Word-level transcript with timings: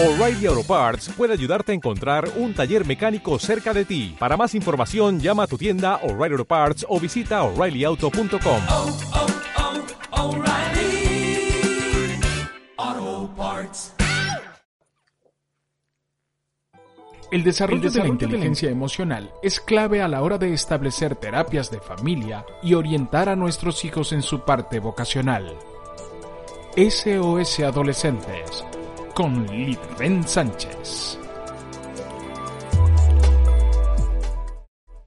O'Reilly 0.00 0.46
Auto 0.46 0.62
Parts 0.62 1.08
puede 1.08 1.32
ayudarte 1.32 1.72
a 1.72 1.74
encontrar 1.74 2.30
un 2.36 2.54
taller 2.54 2.86
mecánico 2.86 3.36
cerca 3.40 3.74
de 3.74 3.84
ti. 3.84 4.14
Para 4.16 4.36
más 4.36 4.54
información, 4.54 5.18
llama 5.18 5.42
a 5.42 5.46
tu 5.48 5.58
tienda 5.58 5.96
O'Reilly 6.04 6.34
Auto 6.34 6.44
Parts 6.44 6.86
o 6.88 7.00
visita 7.00 7.42
oreillyauto.com. 7.42 8.62
oh, 8.70 8.96
oh, 10.12 10.36
O'Reilly 10.36 11.50
Auto 12.76 13.34
Parts. 13.36 13.94
El 17.32 17.42
desarrollo, 17.42 17.90
de 17.90 17.98
la 17.98 18.06
inteligencia 18.06 18.70
emocional 18.70 19.32
es 19.42 19.58
clave 19.58 20.00
a 20.00 20.06
la 20.06 20.22
hora 20.22 20.38
de 20.38 20.52
establecer 20.52 21.16
terapias 21.16 21.72
de 21.72 21.80
familia 21.80 22.46
y 22.62 22.74
orientar 22.74 23.28
a 23.28 23.34
nuestros 23.34 23.84
hijos 23.84 24.12
en 24.12 24.22
su 24.22 24.44
parte 24.44 24.78
vocacional. 24.78 25.58
SOS 26.76 27.58
Adolescentes 27.58 28.64
con 29.18 29.44
Litven 29.48 30.22
Sánchez. 30.22 31.18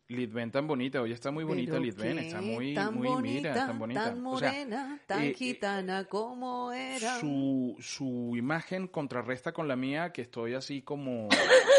Litven 0.10 0.52
tan 0.52 0.68
bonita, 0.68 1.02
hoy 1.02 1.14
está 1.14 1.32
muy 1.32 1.46
bonita 1.46 1.80
Litven, 1.80 2.20
está 2.20 2.42
muy, 2.42 2.74
tan 2.74 2.94
muy, 2.94 3.08
mira, 3.08 3.16
bonita, 3.16 3.54
tan 3.54 3.80
bonita. 3.80 4.04
Tan 4.04 4.26
O 4.28 4.38
sea, 4.38 4.50
morena, 4.52 5.00
tan 5.08 5.24
eh, 5.24 5.34
gitana 5.34 6.04
como 6.04 6.74
era. 6.74 7.22
su, 7.22 7.78
su 7.80 8.34
imagen 8.36 8.90
contrarresta 8.90 9.54
con 9.54 9.70
la 9.70 9.78
mía, 9.78 10.12
que 10.12 10.24
estoy 10.24 10.56
así 10.56 10.82
como, 10.82 11.30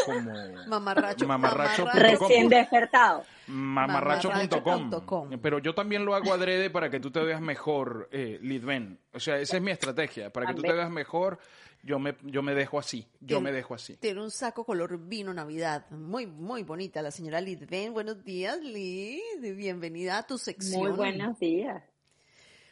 como 0.07 0.31
Mamarracho. 0.67 1.27
mamarracho. 1.27 1.85
mamarracho. 1.85 1.85
Recién 1.93 2.49
despertado. 2.49 3.23
mamarracho.com. 3.45 5.29
Pero 5.39 5.59
yo 5.59 5.75
también 5.75 6.03
lo 6.03 6.15
hago 6.15 6.33
adrede 6.33 6.71
para 6.71 6.89
que 6.89 6.99
tú 6.99 7.11
te 7.11 7.19
veas 7.19 7.41
mejor, 7.41 8.09
eh, 8.11 8.39
Litven. 8.41 8.97
O 9.13 9.19
sea, 9.19 9.37
esa 9.37 9.57
es 9.57 9.61
mi 9.61 9.69
estrategia. 9.69 10.31
Para 10.33 10.47
que 10.47 10.55
tú 10.55 10.63
te 10.63 10.73
veas 10.73 10.89
mejor, 10.89 11.37
yo 11.83 11.99
me, 11.99 12.15
yo 12.23 12.41
me 12.41 12.55
dejo 12.55 12.79
así. 12.79 13.05
Yo 13.19 13.37
Tiene- 13.37 13.41
me 13.43 13.51
dejo 13.51 13.75
así. 13.75 13.97
Tiene 13.97 14.21
un 14.21 14.31
saco 14.31 14.65
color 14.65 14.97
vino 15.07 15.33
Navidad. 15.33 15.89
Muy, 15.91 16.25
muy 16.25 16.63
bonita 16.63 17.01
la 17.01 17.11
señora 17.11 17.41
Lidven. 17.41 17.93
Buenos 17.93 18.23
días, 18.23 18.57
Lid. 18.61 19.19
Bienvenida 19.55 20.17
a 20.19 20.25
tu 20.25 20.37
sección. 20.37 20.81
Muy 20.81 20.91
buenos 20.91 21.37
días. 21.39 21.83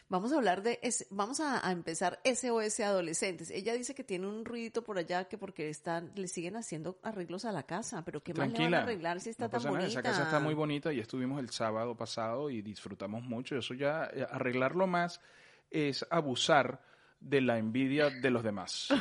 Vamos 0.08 0.34
a 0.34 0.36
hablar 0.36 0.62
de, 0.62 0.78
es- 0.84 1.08
vamos 1.10 1.40
a, 1.40 1.66
a 1.66 1.72
empezar 1.72 2.20
SOS 2.26 2.82
Adolescentes. 2.82 3.50
Ella 3.50 3.74
dice 3.74 3.96
que 3.96 4.04
tiene 4.04 4.28
un 4.28 4.44
ruidito 4.44 4.84
por 4.84 4.98
allá 4.98 5.26
que 5.30 5.38
porque 5.38 5.70
están, 5.70 6.12
le 6.16 6.28
siguen 6.28 6.58
haciendo 6.58 7.00
arreglos 7.02 7.46
a 7.46 7.54
la 7.54 7.64
casa, 7.64 8.04
pero 8.04 8.22
¿qué 8.22 8.34
más 8.34 8.40
le 8.40 8.44
van 8.48 8.56
Tranquila. 8.56 8.78
a 8.80 8.84
arreglar 8.84 9.20
si 9.22 9.30
está 9.30 9.46
no 9.46 9.52
tan 9.52 9.60
nada, 9.64 9.70
bonita? 9.72 9.88
Esa 9.88 10.02
casa 10.04 10.24
está 10.24 10.40
muy 10.42 10.54
bonita 10.54 10.92
y 10.92 11.00
estuvimos 11.00 11.40
el 11.40 11.50
sábado 11.50 11.96
pasado 11.96 12.50
y 12.50 12.62
disfrutamos 12.62 13.24
mucho. 13.24 13.56
Eso 13.58 13.74
ya, 13.74 14.10
eh, 14.14 14.26
arreglarlo 14.30 14.86
más 14.86 15.22
es 15.70 16.06
abusar 16.10 16.82
de 17.22 17.40
la 17.42 17.58
envidia 17.58 18.10
de 18.10 18.30
los 18.30 18.44
demás. 18.44 18.90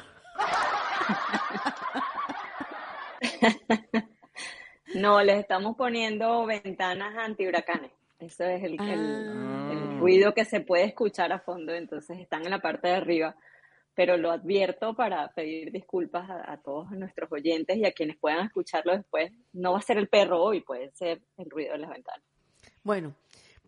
No, 4.94 5.22
les 5.22 5.38
estamos 5.38 5.76
poniendo 5.76 6.44
ventanas 6.46 7.16
antihuracanes. 7.16 7.92
Eso 8.18 8.44
es 8.44 8.62
el, 8.64 8.72
el- 8.72 8.78
Ah. 8.80 9.70
el 9.72 9.98
ruido 10.00 10.34
que 10.34 10.44
se 10.44 10.60
puede 10.60 10.84
escuchar 10.84 11.32
a 11.32 11.38
fondo. 11.38 11.72
Entonces 11.72 12.18
están 12.18 12.44
en 12.44 12.50
la 12.50 12.58
parte 12.60 12.88
de 12.88 12.94
arriba. 12.94 13.36
Pero 13.94 14.16
lo 14.16 14.30
advierto 14.32 14.94
para 14.94 15.28
pedir 15.28 15.70
disculpas 15.72 16.28
a, 16.28 16.52
a 16.52 16.56
todos 16.60 16.90
nuestros 16.90 17.30
oyentes 17.30 17.76
y 17.76 17.84
a 17.84 17.92
quienes 17.92 18.16
puedan 18.18 18.46
escucharlo 18.46 18.96
después. 18.96 19.30
No 19.52 19.72
va 19.72 19.78
a 19.78 19.82
ser 19.82 19.96
el 19.98 20.08
perro 20.08 20.42
hoy, 20.42 20.60
puede 20.60 20.90
ser 20.92 21.20
el 21.36 21.48
ruido 21.50 21.72
de 21.72 21.78
las 21.78 21.90
ventanas. 21.90 22.24
Bueno, 22.82 23.14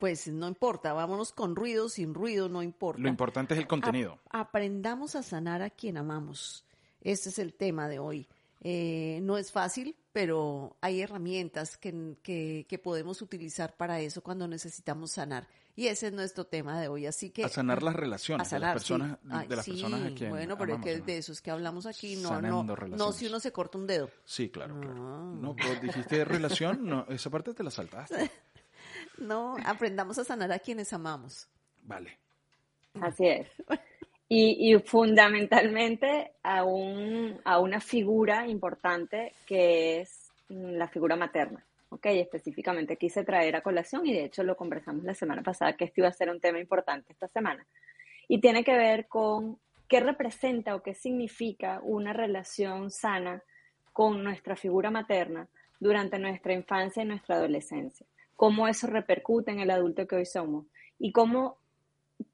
pues 0.02 0.26
no 0.26 0.48
importa, 0.48 0.92
vámonos 0.92 1.30
con 1.30 1.54
ruido, 1.54 1.88
sin 1.88 2.12
ruido, 2.12 2.48
no 2.48 2.60
importa. 2.64 3.00
Lo 3.00 3.08
importante 3.08 3.54
es 3.54 3.60
el 3.60 3.68
contenido. 3.68 4.18
Ap- 4.30 4.48
aprendamos 4.48 5.14
a 5.14 5.22
sanar 5.22 5.62
a 5.62 5.70
quien 5.70 5.96
amamos. 5.96 6.64
Este 7.02 7.28
es 7.28 7.38
el 7.38 7.54
tema 7.54 7.86
de 7.88 8.00
hoy. 8.00 8.26
Eh, 8.62 9.20
no 9.22 9.38
es 9.38 9.52
fácil, 9.52 9.94
pero 10.12 10.76
hay 10.80 11.02
herramientas 11.02 11.76
que, 11.76 12.16
que- 12.20 12.66
que 12.68 12.78
podemos 12.80 13.22
utilizar 13.22 13.76
para 13.76 14.00
eso 14.00 14.24
cuando 14.24 14.48
necesitamos 14.48 15.12
sanar. 15.12 15.46
Y 15.76 15.86
ese 15.86 16.08
es 16.08 16.12
nuestro 16.12 16.44
tema 16.46 16.80
de 16.80 16.88
hoy. 16.88 17.06
Así 17.06 17.30
que 17.30 17.44
A 17.44 17.48
sanar 17.48 17.80
las 17.84 17.94
a 17.94 17.98
relaciones 17.98 18.48
sanar, 18.48 18.60
de 18.60 18.66
las 18.66 18.74
personas, 18.74 19.18
sí. 19.22 19.28
Ay, 19.30 19.46
de 19.46 19.56
las 19.56 19.64
sí, 19.64 19.70
personas 19.70 20.00
a 20.10 20.14
quien 20.16 20.30
Bueno, 20.30 20.58
pero 20.58 20.74
es 20.74 20.80
que 20.82 20.98
¿no? 20.98 21.04
de 21.04 21.16
eso 21.18 21.30
es 21.32 21.40
que 21.40 21.50
hablamos 21.52 21.86
aquí, 21.86 22.16
no, 22.16 22.22
no, 22.22 22.28
Sanando 22.30 22.64
no 22.64 22.74
relaciones. 22.76 23.16
si 23.16 23.26
uno 23.26 23.38
se 23.38 23.52
corta 23.52 23.78
un 23.78 23.86
dedo. 23.86 24.10
Sí, 24.24 24.48
claro, 24.50 24.80
claro. 24.80 24.96
No, 25.32 25.54
pero 25.54 25.80
dijiste 25.80 26.24
relación, 26.24 26.84
no, 26.84 27.06
esa 27.08 27.30
parte 27.30 27.54
te 27.54 27.62
la 27.62 27.70
saltaste. 27.70 28.30
No, 29.22 29.56
aprendamos 29.64 30.18
a 30.18 30.24
sanar 30.24 30.52
a 30.52 30.58
quienes 30.58 30.92
amamos. 30.92 31.48
Vale. 31.82 32.18
Así 33.00 33.26
es. 33.26 33.48
Y, 34.34 34.72
y 34.72 34.78
fundamentalmente 34.78 36.32
a, 36.42 36.64
un, 36.64 37.38
a 37.44 37.58
una 37.58 37.80
figura 37.80 38.46
importante 38.46 39.34
que 39.44 40.00
es 40.00 40.30
mm, 40.48 40.76
la 40.76 40.88
figura 40.88 41.16
materna. 41.16 41.62
¿ok? 41.90 42.06
Específicamente 42.06 42.96
quise 42.96 43.24
traer 43.24 43.56
a 43.56 43.60
colación 43.60 44.06
y 44.06 44.14
de 44.14 44.24
hecho 44.24 44.42
lo 44.42 44.56
conversamos 44.56 45.04
la 45.04 45.14
semana 45.14 45.42
pasada 45.42 45.74
que 45.74 45.84
esto 45.84 46.00
iba 46.00 46.08
a 46.08 46.12
ser 46.12 46.30
un 46.30 46.40
tema 46.40 46.58
importante 46.58 47.12
esta 47.12 47.28
semana. 47.28 47.66
Y 48.26 48.40
tiene 48.40 48.64
que 48.64 48.74
ver 48.74 49.06
con 49.06 49.58
qué 49.86 50.00
representa 50.00 50.74
o 50.74 50.82
qué 50.82 50.94
significa 50.94 51.80
una 51.82 52.14
relación 52.14 52.90
sana 52.90 53.42
con 53.92 54.24
nuestra 54.24 54.56
figura 54.56 54.90
materna 54.90 55.46
durante 55.78 56.18
nuestra 56.18 56.54
infancia 56.54 57.02
y 57.02 57.06
nuestra 57.06 57.36
adolescencia. 57.36 58.06
Cómo 58.42 58.66
eso 58.66 58.88
repercute 58.88 59.52
en 59.52 59.60
el 59.60 59.70
adulto 59.70 60.04
que 60.08 60.16
hoy 60.16 60.26
somos 60.26 60.66
y 60.98 61.12
cómo 61.12 61.60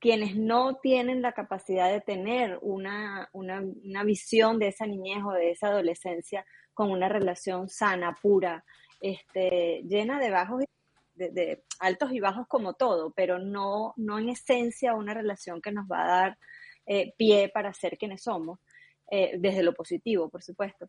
quienes 0.00 0.36
no 0.36 0.76
tienen 0.76 1.20
la 1.20 1.32
capacidad 1.32 1.92
de 1.92 2.00
tener 2.00 2.58
una, 2.62 3.28
una, 3.34 4.04
visión 4.04 4.58
de 4.58 4.68
esa 4.68 4.86
niñez 4.86 5.22
o 5.22 5.32
de 5.32 5.50
esa 5.50 5.66
adolescencia 5.68 6.46
con 6.72 6.90
una 6.90 7.10
relación 7.10 7.68
sana, 7.68 8.16
pura, 8.22 8.64
este, 9.02 9.82
llena 9.86 10.18
de 10.18 10.30
bajos, 10.30 10.62
y- 10.62 10.66
de, 11.14 11.30
de 11.30 11.64
altos 11.78 12.10
y 12.12 12.20
bajos 12.20 12.46
como 12.48 12.72
todo, 12.72 13.12
pero 13.14 13.38
no, 13.38 13.92
no 13.98 14.18
en 14.18 14.30
esencia 14.30 14.94
una 14.94 15.12
relación 15.12 15.60
que 15.60 15.72
nos 15.72 15.84
va 15.92 16.04
a 16.04 16.08
dar 16.08 16.38
eh, 16.86 17.12
pie 17.18 17.50
para 17.52 17.74
ser 17.74 17.98
quienes 17.98 18.22
somos, 18.22 18.60
eh, 19.10 19.36
desde 19.38 19.62
lo 19.62 19.74
positivo, 19.74 20.30
por 20.30 20.42
supuesto. 20.42 20.88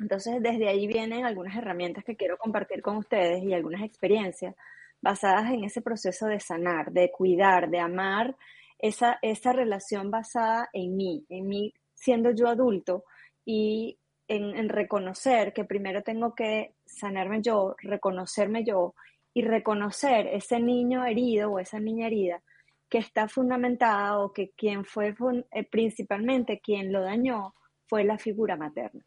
Entonces, 0.00 0.42
desde 0.42 0.68
ahí 0.68 0.86
vienen 0.86 1.24
algunas 1.24 1.54
herramientas 1.56 2.04
que 2.04 2.16
quiero 2.16 2.38
compartir 2.38 2.80
con 2.82 2.96
ustedes 2.96 3.44
y 3.44 3.52
algunas 3.52 3.82
experiencias 3.82 4.56
basadas 5.02 5.52
en 5.52 5.64
ese 5.64 5.82
proceso 5.82 6.26
de 6.26 6.40
sanar, 6.40 6.90
de 6.90 7.10
cuidar, 7.10 7.70
de 7.70 7.80
amar 7.80 8.34
esa, 8.78 9.18
esa 9.22 9.52
relación 9.52 10.10
basada 10.10 10.68
en 10.72 10.96
mí, 10.96 11.24
en 11.28 11.48
mí 11.48 11.74
siendo 11.94 12.30
yo 12.30 12.48
adulto 12.48 13.04
y 13.44 13.98
en, 14.26 14.68
reconocer 14.68 15.52
que 15.52 15.64
primero 15.64 16.02
tengo 16.02 16.34
que 16.34 16.74
sanarme 16.86 17.42
yo, 17.42 17.74
reconocerme 17.82 18.64
yo 18.64 18.94
y 19.34 19.42
reconocer 19.42 20.28
ese 20.28 20.60
niño 20.60 21.04
herido 21.04 21.50
o 21.50 21.58
esa 21.58 21.80
niña 21.80 22.06
herida 22.06 22.42
que 22.88 22.98
está 22.98 23.28
fundamentada 23.28 24.18
o 24.18 24.32
que 24.32 24.50
quien 24.50 24.84
fue 24.84 25.14
eh, 25.50 25.64
principalmente 25.64 26.60
quien 26.60 26.92
lo 26.92 27.02
dañó 27.02 27.54
fue 27.86 28.04
la 28.04 28.18
figura 28.18 28.56
materna. 28.56 29.04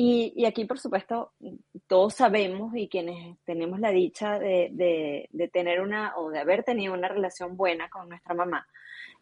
Y, 0.00 0.32
y 0.36 0.44
aquí, 0.46 0.64
por 0.64 0.78
supuesto, 0.78 1.32
todos 1.88 2.14
sabemos 2.14 2.72
y 2.76 2.88
quienes 2.88 3.36
tenemos 3.44 3.80
la 3.80 3.90
dicha 3.90 4.38
de, 4.38 4.68
de- 4.70 5.28
de 5.32 5.48
tener 5.48 5.80
una 5.80 6.16
o 6.16 6.30
de 6.30 6.38
haber 6.38 6.62
tenido 6.62 6.94
una 6.94 7.08
relación 7.08 7.56
buena 7.56 7.90
con 7.90 8.08
nuestra 8.08 8.32
mamá, 8.32 8.64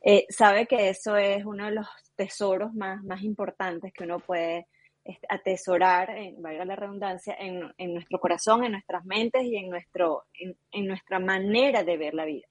eh, 0.03 0.27
sabe 0.29 0.67
que 0.67 0.91
eso 0.91 1.17
es 1.17 1.47
uno 1.47 1.65
de 1.65 1.71
los 1.73 1.87
tesoros 2.15 2.75
más, 2.75 3.03
más 3.05 3.23
importantes 3.23 3.91
que 3.95 4.05
uno 4.05 4.19
puede 4.21 4.67
este, 5.03 5.27
atesorar, 5.31 6.11
en, 6.11 6.43
valga 6.43 6.67
la 6.67 6.77
redundancia, 6.77 7.35
en, 7.39 7.73
en 7.79 7.95
nuestro 7.95 8.21
corazón, 8.21 8.63
en 8.63 8.73
nuestras 8.73 9.03
mentes 9.07 9.45
y 9.45 9.57
en, 9.57 9.71
nuestro, 9.71 10.25
en, 10.39 10.55
en 10.73 10.87
nuestra 10.89 11.19
manera 11.19 11.85
de 11.85 11.97
ver 11.97 12.13
la 12.13 12.27
vida. 12.27 12.49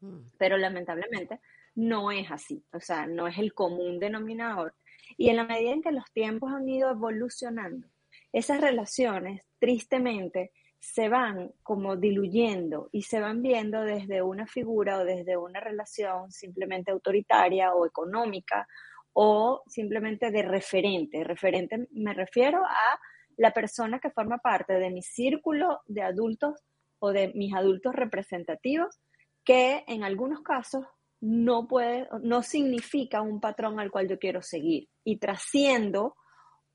Mm. 0.00 0.20
Pero 0.38 0.56
lamentablemente 0.56 1.38
no 1.74 2.10
es 2.12 2.30
así, 2.30 2.64
o 2.72 2.80
sea, 2.80 3.06
no 3.06 3.26
es 3.28 3.36
el 3.36 3.52
común 3.52 3.98
denominador. 3.98 4.72
Y 5.18 5.28
en 5.28 5.36
la 5.36 5.44
medida 5.44 5.72
en 5.72 5.82
que 5.82 5.92
los 5.92 6.10
tiempos 6.12 6.52
han 6.52 6.66
ido 6.68 6.90
evolucionando, 6.90 7.88
esas 8.32 8.60
relaciones, 8.60 9.42
tristemente, 9.58 10.52
se 10.78 11.08
van 11.08 11.50
como 11.62 11.96
diluyendo 11.96 12.88
y 12.92 13.02
se 13.02 13.20
van 13.20 13.42
viendo 13.42 13.82
desde 13.82 14.22
una 14.22 14.46
figura 14.46 14.98
o 14.98 15.04
desde 15.04 15.36
una 15.36 15.60
relación 15.60 16.30
simplemente 16.30 16.92
autoritaria 16.92 17.74
o 17.74 17.84
económica 17.84 18.68
o 19.12 19.64
simplemente 19.66 20.30
de 20.30 20.42
referente. 20.42 21.24
Referente 21.24 21.88
me 21.90 22.14
refiero 22.14 22.64
a 22.64 23.00
la 23.36 23.52
persona 23.52 23.98
que 23.98 24.10
forma 24.10 24.38
parte 24.38 24.74
de 24.74 24.90
mi 24.90 25.02
círculo 25.02 25.80
de 25.86 26.02
adultos 26.02 26.54
o 27.00 27.10
de 27.10 27.32
mis 27.34 27.54
adultos 27.54 27.94
representativos 27.94 29.00
que 29.44 29.82
en 29.88 30.04
algunos 30.04 30.42
casos 30.42 30.84
no 31.20 31.66
puede, 31.66 32.08
no 32.22 32.42
significa 32.42 33.22
un 33.22 33.40
patrón 33.40 33.80
al 33.80 33.90
cual 33.90 34.08
yo 34.08 34.18
quiero 34.18 34.42
seguir 34.42 34.88
y 35.04 35.18
trasciendo 35.18 36.16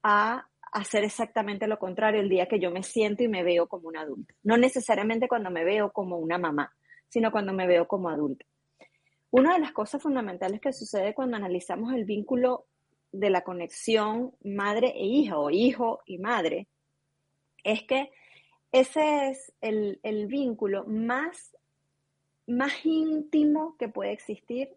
a 0.01 0.47
hacer 0.73 1.03
exactamente 1.03 1.67
lo 1.67 1.77
contrario 1.77 2.19
el 2.19 2.29
día 2.29 2.47
que 2.47 2.59
yo 2.59 2.71
me 2.71 2.83
siento 2.83 3.23
y 3.23 3.27
me 3.27 3.43
veo 3.43 3.67
como 3.67 3.87
un 3.87 3.97
adulto. 3.97 4.33
No 4.43 4.57
necesariamente 4.57 5.27
cuando 5.27 5.51
me 5.51 5.63
veo 5.63 5.91
como 5.91 6.17
una 6.17 6.37
mamá, 6.37 6.73
sino 7.07 7.31
cuando 7.31 7.53
me 7.53 7.67
veo 7.67 7.87
como 7.87 8.09
adulta. 8.09 8.45
Una 9.29 9.53
de 9.53 9.59
las 9.59 9.71
cosas 9.71 10.01
fundamentales 10.01 10.59
que 10.59 10.73
sucede 10.73 11.13
cuando 11.13 11.37
analizamos 11.37 11.93
el 11.93 12.05
vínculo 12.05 12.65
de 13.11 13.29
la 13.29 13.43
conexión 13.43 14.35
madre 14.43 14.93
e 14.95 15.05
hija 15.05 15.37
o 15.37 15.51
hijo 15.51 16.01
y 16.05 16.17
madre 16.17 16.67
es 17.63 17.83
que 17.83 18.11
ese 18.71 19.29
es 19.29 19.53
el, 19.61 19.99
el 20.01 20.25
vínculo 20.25 20.85
más, 20.85 21.55
más 22.47 22.85
íntimo 22.85 23.75
que 23.77 23.89
puede 23.89 24.11
existir 24.11 24.69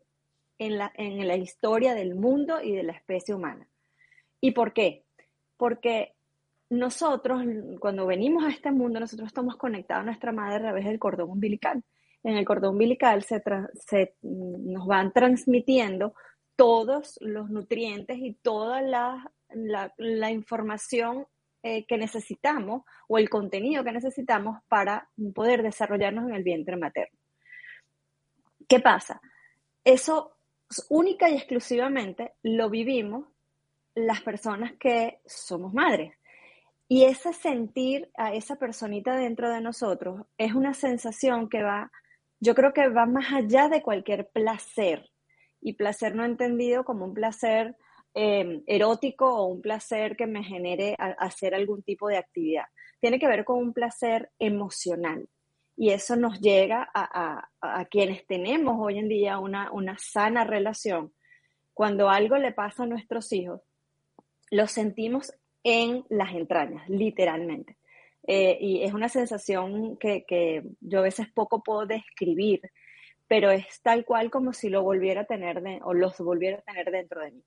en 0.59 0.79
la, 0.79 0.93
en 0.95 1.27
la 1.27 1.37
historia 1.37 1.95
del 1.95 2.15
mundo 2.15 2.63
y 2.63 2.73
de 2.73 2.83
la 2.83 2.93
especie 2.93 3.35
humana. 3.35 3.69
¿Y 4.41 4.53
por 4.53 4.73
qué? 4.73 5.05
Porque 5.57 6.15
nosotros, 6.71 7.43
cuando 7.81 8.07
venimos 8.07 8.45
a 8.45 8.51
este 8.51 8.71
mundo, 8.71 9.01
nosotros 9.01 9.29
estamos 9.29 9.57
conectados 9.57 10.03
a 10.03 10.07
nuestra 10.07 10.33
madre 10.33 10.57
a 10.57 10.61
través 10.61 10.85
del 10.85 10.99
cordón 10.99 11.31
umbilical. 11.31 11.83
En 12.23 12.37
el 12.37 12.45
cordón 12.45 12.73
umbilical 12.73 13.23
se, 13.23 13.43
se 13.75 14.17
nos 14.23 14.87
van 14.87 15.13
transmitiendo 15.13 16.15
todos 16.57 17.19
los 17.21 17.51
nutrientes 17.51 18.19
y 18.19 18.35
toda 18.35 18.81
la, 18.81 19.31
la, 19.51 19.93
la 19.99 20.31
información 20.31 21.27
eh, 21.63 21.85
que 21.87 21.99
necesitamos 21.99 22.83
o 23.09 23.19
el 23.19 23.29
contenido 23.29 23.85
que 23.85 23.93
necesitamos 23.93 24.59
para 24.69 25.09
poder 25.35 25.63
desarrollarnos 25.63 26.29
en 26.29 26.35
el 26.35 26.43
vientre 26.43 26.77
materno. 26.77 27.19
¿Qué 28.69 28.81
pasa? 28.81 29.21
Eso 29.85 30.37
única 30.91 31.29
y 31.29 31.37
exclusivamente 31.37 32.35
lo 32.43 32.69
vivimos 32.71 33.29
las 33.95 34.21
personas 34.23 34.73
que 34.79 35.21
somos 35.27 35.73
madres. 35.73 36.15
Y 36.89 37.05
ese 37.05 37.33
sentir 37.33 38.11
a 38.17 38.35
esa 38.35 38.57
personita 38.57 39.17
dentro 39.17 39.51
de 39.51 39.61
nosotros 39.61 40.27
es 40.39 40.55
una 40.55 40.75
sensación 40.75 41.49
que 41.49 41.63
va, 41.63 41.91
yo 42.41 42.55
creo 42.55 42.73
que 42.73 42.89
va 42.89 43.07
más 43.07 43.33
allá 43.33 43.69
de 43.69 43.83
cualquier 43.83 44.29
placer. 44.29 45.11
Y 45.61 45.73
placer 45.73 46.15
no 46.15 46.25
entendido 46.25 46.85
como 46.85 47.05
un 47.05 47.15
placer 47.15 47.77
Em, 48.19 48.63
erótico 48.67 49.27
o 49.29 49.45
un 49.45 49.61
placer 49.61 50.17
que 50.17 50.27
me 50.27 50.43
genere 50.43 50.97
hacer 51.19 51.55
algún 51.55 51.83
tipo 51.83 52.09
de 52.09 52.17
actividad. 52.17 52.65
Tiene 52.99 53.19
que 53.19 53.29
ver 53.29 53.45
con 53.45 53.59
un 53.59 53.75
placer 53.75 54.31
emocional. 54.39 55.29
Y 55.77 55.91
eso 55.91 56.17
nos 56.17 56.41
llega 56.41 56.89
a, 56.95 57.85
quienes 57.91 58.27
tenemos 58.27 58.77
hoy 58.81 58.99
en 58.99 59.09
día 59.09 59.39
una, 59.39 59.97
sana 59.99 60.45
relación. 60.45 61.13
Cuando 61.75 62.09
algo 62.09 62.39
le 62.39 62.53
pasa 62.53 62.85
a 62.85 62.87
nuestros 62.87 63.31
hijos, 63.33 63.61
lo 64.51 64.67
sentimos 64.67 65.33
en 65.63 66.05
las 66.09 66.35
entrañas, 66.35 66.89
literalmente. 66.89 67.77
Eh, 68.27 68.57
y 68.61 68.83
es 68.83 68.95
una 68.95 69.11
sensación 69.11 69.99
que, 69.99 70.25
que, 70.27 70.63
yo 70.81 71.01
a 71.01 71.03
veces 71.03 71.29
poco 71.33 71.63
puedo 71.63 71.87
describir, 71.87 72.61
pero 73.29 73.51
es 73.51 73.83
tal 73.83 74.05
cual 74.05 74.31
como 74.31 74.53
si 74.53 74.71
lo 74.71 74.83
volviera 74.83 75.23
a 75.23 75.27
tener 75.27 75.63
o 75.83 75.93
los 75.93 76.19
volviera 76.19 76.59
a 76.59 76.63
tener 76.63 76.91
dentro 76.91 77.21
de 77.21 77.33
mí. 77.33 77.45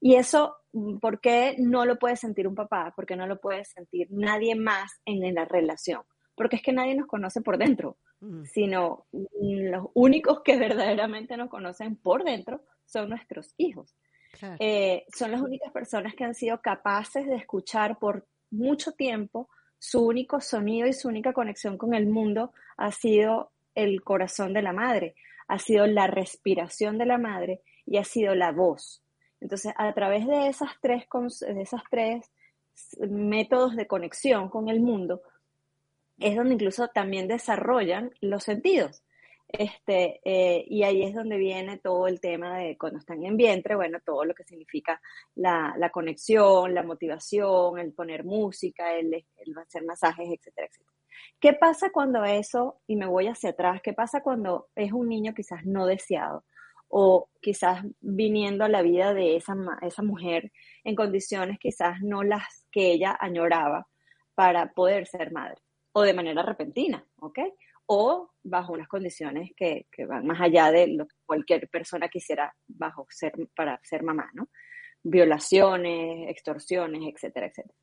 Y 0.00 0.16
eso, 0.16 0.56
¿por 1.00 1.20
qué 1.20 1.54
no 1.58 1.84
lo 1.84 1.98
puede 1.98 2.16
sentir 2.16 2.46
un 2.46 2.54
papá? 2.54 2.92
Porque 2.94 3.16
no 3.16 3.26
lo 3.26 3.40
puede 3.40 3.64
sentir 3.64 4.08
nadie 4.10 4.54
más 4.54 5.00
en 5.04 5.34
la 5.34 5.44
relación. 5.44 6.02
Porque 6.38 6.56
es 6.56 6.62
que 6.62 6.72
nadie 6.72 6.94
nos 6.94 7.06
conoce 7.06 7.42
por 7.42 7.58
dentro, 7.58 7.98
sino 8.44 9.06
los 9.12 9.88
únicos 9.92 10.40
que 10.42 10.56
verdaderamente 10.56 11.36
nos 11.36 11.50
conocen 11.50 11.96
por 11.96 12.24
dentro 12.24 12.62
son 12.86 13.10
nuestros 13.10 13.52
hijos. 13.58 13.94
Eh, 14.60 15.04
son 15.14 15.32
las 15.32 15.40
únicas 15.42 15.72
personas 15.72 16.14
que 16.14 16.24
han 16.24 16.34
sido 16.34 16.60
capaces 16.60 17.26
de 17.26 17.36
escuchar 17.36 17.98
por 17.98 18.26
mucho 18.50 18.92
tiempo 18.92 19.48
su 19.78 20.06
único 20.06 20.40
sonido 20.40 20.86
y 20.88 20.92
su 20.92 21.08
única 21.08 21.32
conexión 21.32 21.76
con 21.76 21.94
el 21.94 22.06
mundo 22.06 22.52
ha 22.76 22.92
sido 22.92 23.50
el 23.74 24.02
corazón 24.02 24.52
de 24.52 24.62
la 24.62 24.72
madre, 24.72 25.14
ha 25.48 25.58
sido 25.58 25.86
la 25.86 26.06
respiración 26.06 26.98
de 26.98 27.06
la 27.06 27.18
madre 27.18 27.62
y 27.86 27.96
ha 27.98 28.04
sido 28.04 28.34
la 28.34 28.52
voz. 28.52 29.02
Entonces, 29.40 29.72
a 29.76 29.92
través 29.92 30.26
de 30.26 30.48
esas 30.48 30.70
tres, 30.80 31.04
de 31.40 31.62
esas 31.62 31.82
tres 31.90 32.30
métodos 32.98 33.76
de 33.76 33.86
conexión 33.86 34.48
con 34.48 34.68
el 34.68 34.80
mundo, 34.80 35.22
es 36.18 36.36
donde 36.36 36.54
incluso 36.54 36.88
también 36.88 37.28
desarrollan 37.28 38.10
los 38.20 38.44
sentidos. 38.44 39.02
Este, 39.48 40.20
eh, 40.24 40.66
y 40.68 40.82
ahí 40.82 41.02
es 41.02 41.14
donde 41.14 41.38
viene 41.38 41.78
todo 41.78 42.06
el 42.06 42.20
tema 42.20 42.58
de 42.58 42.76
cuando 42.76 42.98
están 42.98 43.24
en 43.24 43.36
vientre, 43.38 43.76
bueno, 43.76 43.98
todo 44.04 44.26
lo 44.26 44.34
que 44.34 44.44
significa 44.44 45.00
la, 45.36 45.90
conexión, 45.90 46.74
la 46.74 46.82
motivación, 46.82 47.78
el 47.78 47.94
poner 47.94 48.24
música, 48.24 48.94
el, 48.94 49.24
hacer 49.56 49.84
masajes, 49.84 50.28
etcétera, 50.28 50.66
etcétera. 50.66 50.92
¿Qué 51.40 51.54
pasa 51.54 51.90
cuando 51.90 52.24
eso, 52.24 52.80
y 52.86 52.96
me 52.96 53.06
voy 53.06 53.26
hacia 53.28 53.50
atrás, 53.50 53.80
qué 53.82 53.94
pasa 53.94 54.22
cuando 54.22 54.68
es 54.74 54.92
un 54.92 55.08
niño 55.08 55.34
quizás 55.34 55.64
no 55.64 55.86
deseado? 55.86 56.44
o 56.88 57.28
quizás 57.42 57.84
viniendo 58.00 58.64
a 58.64 58.68
la 58.68 58.80
vida 58.80 59.12
de 59.12 59.36
esa, 59.36 59.54
esa 59.82 60.02
mujer 60.02 60.50
en 60.84 60.96
condiciones 60.96 61.58
quizás 61.58 62.00
no 62.00 62.22
las 62.22 62.66
que 62.72 62.92
ella 62.92 63.16
añoraba 63.20 63.86
para 64.34 64.72
poder 64.72 65.06
ser 65.06 65.32
madre, 65.32 65.60
o 65.98 66.02
de 66.02 66.14
manera 66.14 66.42
repentina, 66.42 67.04
¿ok? 67.20 67.40
O 67.86 68.30
bajo 68.44 68.72
unas 68.72 68.86
condiciones 68.86 69.50
que, 69.56 69.86
van 70.06 70.26
más 70.26 70.40
allá 70.40 70.70
de 70.70 70.86
lo 70.86 71.08
que 71.08 71.16
cualquier 71.26 71.68
persona 71.68 72.08
quisiera 72.08 72.54
bajo 72.68 73.06
ser, 73.10 73.32
para 73.56 73.80
ser 73.82 74.04
mamá, 74.04 74.30
¿no? 74.32 74.48
Violaciones, 75.02 76.30
extorsiones, 76.30 77.02
etcétera, 77.12 77.46
etcétera. 77.46 77.74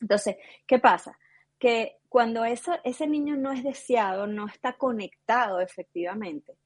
Entonces, 0.00 0.36
¿qué 0.66 0.78
pasa? 0.78 1.18
Que 1.58 1.96
cuando 2.08 2.44
ese 2.44 3.06
niño 3.06 3.36
no 3.36 3.52
es 3.52 3.62
deseado, 3.62 4.26
no 4.26 4.46
está 4.46 4.74
conectado 4.74 5.60
efectivamente, 5.60 6.58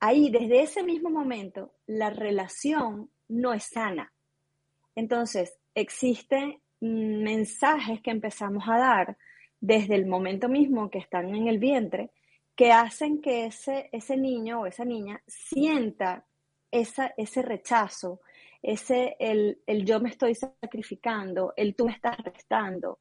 ahí, 0.00 0.30
desde 0.30 0.62
ese 0.62 0.82
mismo 0.82 1.08
momento, 1.08 1.72
la 1.86 2.10
relación 2.10 3.10
no 3.28 3.54
es 3.54 3.64
sana. 3.64 4.12
Entonces, 4.94 5.58
existen 5.74 6.60
mensajes 6.80 8.00
que 8.02 8.10
empezamos 8.10 8.64
a 8.68 8.78
dar 8.78 9.16
desde 9.60 9.94
el 9.94 10.06
momento 10.06 10.48
mismo 10.48 10.90
que 10.90 10.98
están 10.98 11.34
en 11.34 11.48
el 11.48 11.58
vientre 11.58 12.10
que 12.58 12.72
hacen 12.72 13.20
que 13.20 13.46
ese, 13.46 13.88
ese 13.92 14.16
niño 14.16 14.62
o 14.62 14.66
esa 14.66 14.84
niña 14.84 15.22
sienta 15.28 16.24
esa, 16.72 17.14
ese 17.16 17.42
rechazo, 17.42 18.20
ese 18.62 19.16
el, 19.20 19.62
el 19.64 19.84
yo 19.84 20.00
me 20.00 20.10
estoy 20.10 20.34
sacrificando, 20.34 21.54
el 21.56 21.76
tú 21.76 21.86
me 21.86 21.92
estás 21.92 22.18
restando. 22.18 22.98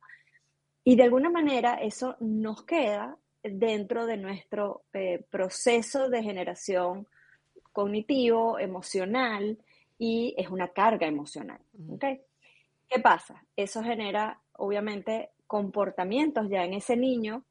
Y 0.83 0.95
de 0.95 1.03
alguna 1.03 1.31
manera 1.31 1.73
eso 1.75 2.15
nos 2.19 2.63
queda 2.65 3.17
dentro 3.41 4.05
de 4.05 4.17
nuestro 4.17 4.83
eh, 4.93 5.25
proceso 5.29 6.07
de 6.07 6.21
generación 6.21 7.07
cognitivo, 7.71 8.59
emocional, 8.59 9.57
y 9.97 10.35
es 10.37 10.49
una 10.49 10.67
carga 10.67 11.07
emocional. 11.07 11.59
¿Qué 11.99 12.99
pasa? 13.01 13.43
Eso 13.55 13.83
genera, 13.83 14.39
obviamente, 14.53 15.31
comportamientos 15.47 16.49
ya 16.49 16.63
en 16.63 16.73
ese 16.73 16.95
niño, 16.95 17.45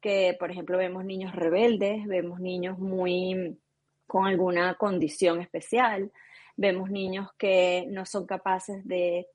que 0.00 0.36
por 0.38 0.50
ejemplo 0.50 0.78
vemos 0.78 1.04
niños 1.04 1.34
rebeldes, 1.34 2.06
vemos 2.06 2.40
niños 2.40 2.78
muy 2.78 3.58
con 4.06 4.26
alguna 4.26 4.74
condición 4.74 5.40
especial, 5.40 6.12
vemos 6.56 6.90
niños 6.90 7.28
que 7.38 7.86
no 7.88 8.06
son 8.06 8.26
capaces 8.26 8.86
de 8.86 9.28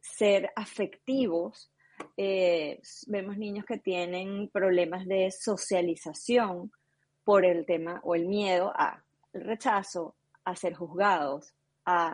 ser 0.00 0.50
afectivos 0.54 1.70
eh, 2.16 2.80
vemos 3.06 3.36
niños 3.36 3.64
que 3.64 3.78
tienen 3.78 4.48
problemas 4.48 5.06
de 5.06 5.30
socialización 5.30 6.72
por 7.24 7.44
el 7.44 7.66
tema 7.66 8.00
o 8.04 8.14
el 8.14 8.26
miedo 8.26 8.72
a 8.74 9.02
el 9.32 9.42
rechazo, 9.42 10.16
a 10.44 10.56
ser 10.56 10.74
juzgados, 10.74 11.52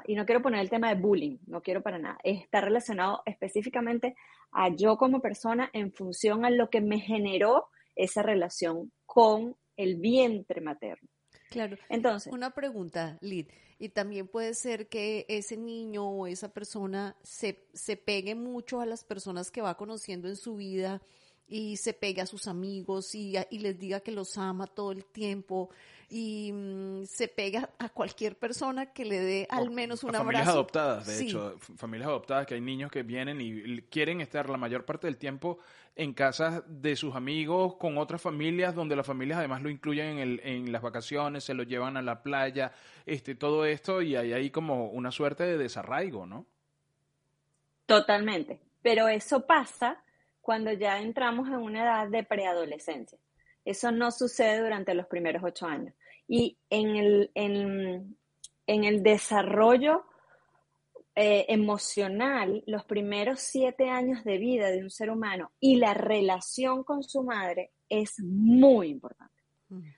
y 0.07 0.15
no 0.15 0.27
quiero 0.27 0.43
poner 0.43 0.61
el 0.61 0.71
tema 0.71 0.89
de 0.89 1.01
bullying, 1.01 1.39
no 1.47 1.63
quiero 1.63 1.83
para 1.83 1.99
nada, 1.99 2.19
está 2.23 2.61
relacionado 2.61 3.23
específicamente 3.25 4.15
a 4.53 4.69
yo 4.69 4.97
como 4.97 5.21
persona 5.21 5.71
en 5.73 5.93
función 5.93 6.45
a 6.45 6.51
lo 6.51 6.69
que 6.69 6.81
me 6.81 7.01
generó 7.01 7.69
esa 7.97 8.23
relación 8.23 8.93
con 9.07 9.57
el 9.77 9.97
vientre 9.97 10.61
materno. 10.61 11.09
Claro. 11.51 11.77
Entonces, 11.89 12.33
una 12.33 12.51
pregunta, 12.51 13.19
Lid. 13.21 13.47
Y 13.79 13.89
también 13.89 14.29
puede 14.29 14.55
ser 14.55 14.89
que 14.89 15.27
ese 15.29 15.57
niño 15.57 16.09
o 16.09 16.27
esa 16.27 16.53
persona 16.53 17.17
se, 17.23 17.67
se 17.73 17.97
pegue 17.97 18.35
mucho 18.35 18.81
a 18.81 18.87
las 18.87 19.05
personas 19.05 19.51
que 19.51 19.61
va 19.61 19.77
conociendo 19.77 20.29
en 20.29 20.37
su 20.37 20.57
vida 20.57 21.03
y 21.47 21.77
se 21.77 21.93
pegue 21.93 22.23
a 22.23 22.27
sus 22.27 22.47
amigos 22.47 23.15
y, 23.15 23.35
y 23.51 23.59
les 23.59 23.79
diga 23.79 24.01
que 24.01 24.13
los 24.13 24.39
ama 24.39 24.67
todo 24.67 24.93
el 24.93 25.05
tiempo 25.05 25.71
y 26.15 26.53
mm, 26.53 27.05
se 27.07 27.27
pega 27.27 27.71
a 27.79 27.89
cualquier 27.89 28.37
persona 28.37 28.93
que 28.93 29.07
le 29.07 29.21
dé 29.21 29.47
al 29.49 29.71
menos 29.71 30.05
un 30.05 30.11
abrazo. 30.11 30.27
Familias 30.27 30.49
adoptadas, 30.49 31.07
de 31.07 31.25
hecho, 31.25 31.59
familias 31.59 32.09
adoptadas, 32.09 32.47
que 32.47 32.55
hay 32.55 32.61
niños 32.61 32.91
que 32.91 33.03
vienen 33.03 33.41
y 33.41 33.81
quieren 33.83 34.21
estar 34.21 34.51
la 34.51 34.59
mayor 34.59 34.85
parte 34.85 35.07
del 35.07 35.17
tiempo 35.17 35.59
en 35.97 36.13
casas 36.13 36.63
de 36.67 36.97
sus 36.97 37.15
amigos, 37.15 37.77
con 37.77 37.97
otras 37.97 38.21
familias, 38.21 38.75
donde 38.75 38.95
las 38.95 39.07
familias 39.07 39.39
además 39.39 39.63
lo 39.63 39.71
incluyen 39.71 40.07
en, 40.07 40.19
el, 40.19 40.41
en 40.45 40.73
las 40.73 40.83
vacaciones, 40.83 41.45
se 41.45 41.55
lo 41.55 41.63
llevan 41.63 41.97
a 41.97 42.03
la 42.03 42.23
playa, 42.23 42.73
este, 43.07 43.35
todo 43.35 43.65
esto, 43.65 44.03
y 44.03 44.15
hay 44.15 44.35
ahí 44.35 44.51
como 44.51 44.91
una 44.91 45.11
suerte 45.11 45.45
de 45.45 45.57
desarraigo, 45.57 46.27
¿no? 46.27 46.47
Totalmente. 47.87 48.61
Pero 48.83 49.09
eso 49.09 49.47
pasa 49.47 50.03
cuando 50.43 50.73
ya 50.73 51.01
entramos 51.01 51.49
en 51.49 51.55
una 51.55 51.85
edad 51.85 52.09
de 52.09 52.25
preadolescencia. 52.25 53.19
Eso 53.65 53.93
no 53.93 54.11
sucede 54.11 54.61
durante 54.61 54.93
los 54.93 55.07
primeros 55.07 55.43
ocho 55.45 55.67
años. 55.67 55.95
Y 56.29 56.59
en 56.69 56.97
el, 56.97 57.31
en, 57.35 58.17
el 58.67 59.03
desarrollo 59.03 60.05
eh, 61.15 61.47
emocional, 61.49 62.65
los 62.67 62.85
primeros 62.85 63.41
siete 63.41 63.89
años 63.89 64.25
de 64.25 64.39
vida 64.39 64.71
de 64.71 64.83
un 64.83 64.91
ser 64.91 65.11
humano 65.11 65.53
y 65.61 65.77
la 65.77 65.95
relación 65.95 66.85
con 66.85 67.03
su 67.05 67.23
madre 67.23 67.71
es 67.89 68.19
muy 68.21 68.89
importante, 68.89 69.43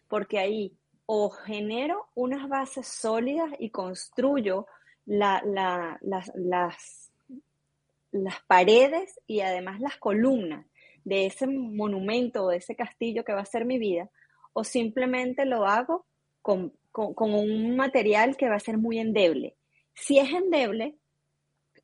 porque 0.08 0.38
ahí 0.38 0.76
o 1.06 1.30
genero 1.30 2.08
unas 2.14 2.48
bases 2.48 2.88
sólidas 2.88 3.50
y 3.58 3.70
construyo 3.70 4.66
las, 5.06 5.42
las 6.34 7.03
paredes 8.46 9.20
y 9.26 9.40
además 9.40 9.80
las 9.80 9.96
columnas 9.96 10.66
de 11.04 11.26
ese 11.26 11.46
monumento 11.46 12.44
o 12.44 12.48
de 12.48 12.58
ese 12.58 12.76
castillo 12.76 13.24
que 13.24 13.34
va 13.34 13.42
a 13.42 13.46
ser 13.46 13.64
mi 13.64 13.78
vida, 13.78 14.10
o 14.52 14.64
simplemente 14.64 15.44
lo 15.44 15.66
hago 15.66 16.06
con, 16.40 16.72
un 16.92 17.76
material 17.76 18.36
que 18.36 18.48
va 18.48 18.56
a 18.56 18.60
ser 18.60 18.78
muy 18.78 18.98
endeble. 18.98 19.56
Si 19.94 20.18
es 20.18 20.30
endeble, 20.30 20.96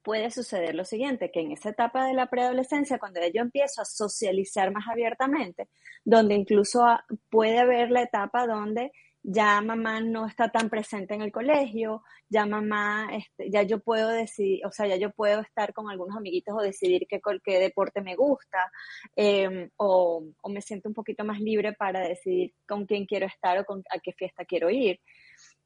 puede 0.03 0.31
suceder 0.31 0.75
lo 0.75 0.85
siguiente, 0.85 1.31
que 1.31 1.41
en 1.41 1.53
esa 1.53 1.71
etapa 1.71 2.07
de 2.07 2.15
la 2.15 2.31
preadolescencia, 2.31 2.99
cuando 2.99 3.21
yo 3.33 3.43
empiezo 3.43 3.83
a 3.83 3.85
socializar 3.85 4.73
más 4.73 4.85
abiertamente, 4.89 5.69
donde 6.05 6.35
incluso 6.35 6.85
puede 7.29 7.59
haber 7.59 7.91
la 7.91 8.03
etapa 8.03 8.47
donde 8.47 8.93
ya 9.23 9.61
mamá 9.61 10.01
no 10.01 10.27
está 10.27 10.51
tan 10.51 10.71
presente 10.71 11.15
en 11.15 11.23
el 11.23 11.33
colegio, 11.33 12.03
ya 12.29 12.47
mamá, 12.47 13.09
este, 13.13 13.51
ya 13.51 13.63
yo 13.63 13.81
puedo 13.81 14.09
decidir, 14.09 14.65
o 14.67 14.73
sea, 14.73 14.87
ya 14.87 14.97
yo 14.97 15.11
puedo 15.11 15.41
estar 15.41 15.75
con 15.75 15.91
algunos 15.91 16.17
amiguitos 16.17 16.55
o 16.57 16.63
decidir 16.63 17.07
qué, 17.09 17.21
qué 17.45 17.59
deporte 17.59 18.01
me 18.01 18.17
gusta, 18.17 18.71
em, 19.17 19.71
o, 19.77 20.25
o, 20.41 20.49
me 20.49 20.63
siento 20.63 20.89
un 20.89 20.95
poquito 20.95 21.25
más 21.25 21.41
libre 21.41 21.75
para 21.75 22.01
decidir 22.01 22.55
con 22.67 22.87
quién 22.87 23.07
quiero 23.07 23.27
estar 23.27 23.59
o 23.59 23.65
con, 23.65 23.83
a 23.91 23.99
qué 24.01 24.13
fiesta 24.13 24.45
quiero 24.45 24.71
ir. 24.71 25.01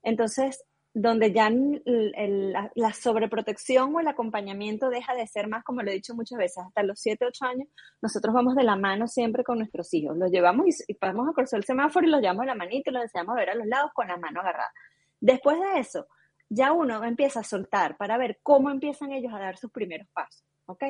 Entonces, 0.02 0.64
donde 0.96 1.32
ya 1.32 1.50
la, 1.50 2.92
sobreprotección 2.92 3.94
o 3.94 4.00
el 4.00 4.06
acompañamiento 4.06 4.90
deja 4.90 5.12
de 5.14 5.26
ser 5.26 5.48
más, 5.48 5.64
como 5.64 5.82
lo 5.82 5.90
he 5.90 5.94
dicho 5.94 6.14
muchas 6.14 6.38
veces, 6.38 6.58
hasta 6.64 6.84
los 6.84 7.00
7, 7.00 7.26
8 7.26 7.44
años, 7.46 7.68
nosotros 8.00 8.32
vamos 8.32 8.54
de 8.54 8.62
la 8.62 8.76
mano 8.76 9.08
siempre 9.08 9.42
con 9.42 9.58
nuestros 9.58 9.92
hijos. 9.92 10.16
Los 10.16 10.30
llevamos 10.30 10.66
y, 10.86 10.94
pasamos 10.94 11.28
a 11.28 11.32
cruzar 11.32 11.58
el 11.58 11.64
semáforo 11.64 12.06
y 12.06 12.10
los 12.10 12.20
llevamos 12.20 12.42
de 12.42 12.46
la 12.46 12.54
manita 12.54 12.90
y 12.90 12.94
los 12.94 13.02
enseñamos 13.02 13.34
a 13.34 13.40
ver 13.40 13.50
a 13.50 13.54
los 13.56 13.66
lados 13.66 13.90
con 13.92 14.06
la 14.06 14.16
mano 14.16 14.40
agarrada. 14.40 14.72
Después 15.18 15.58
de 15.58 15.80
eso, 15.80 16.06
ya 16.48 16.70
uno 16.70 17.02
empieza 17.02 17.40
a 17.40 17.44
soltar 17.44 17.96
para 17.96 18.16
ver 18.16 18.38
cómo 18.44 18.70
empiezan 18.70 19.10
ellos 19.10 19.32
a 19.34 19.40
dar 19.40 19.56
sus 19.56 19.72
primeros 19.72 20.06
pasos, 20.12 20.44
¿ok? 20.66 20.84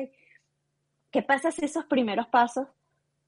¿Qué 1.09 1.23
pasa 1.23 1.49
si 1.49 1.65
esos 1.65 1.85
primeros 1.85 2.27
pasos 2.27 2.67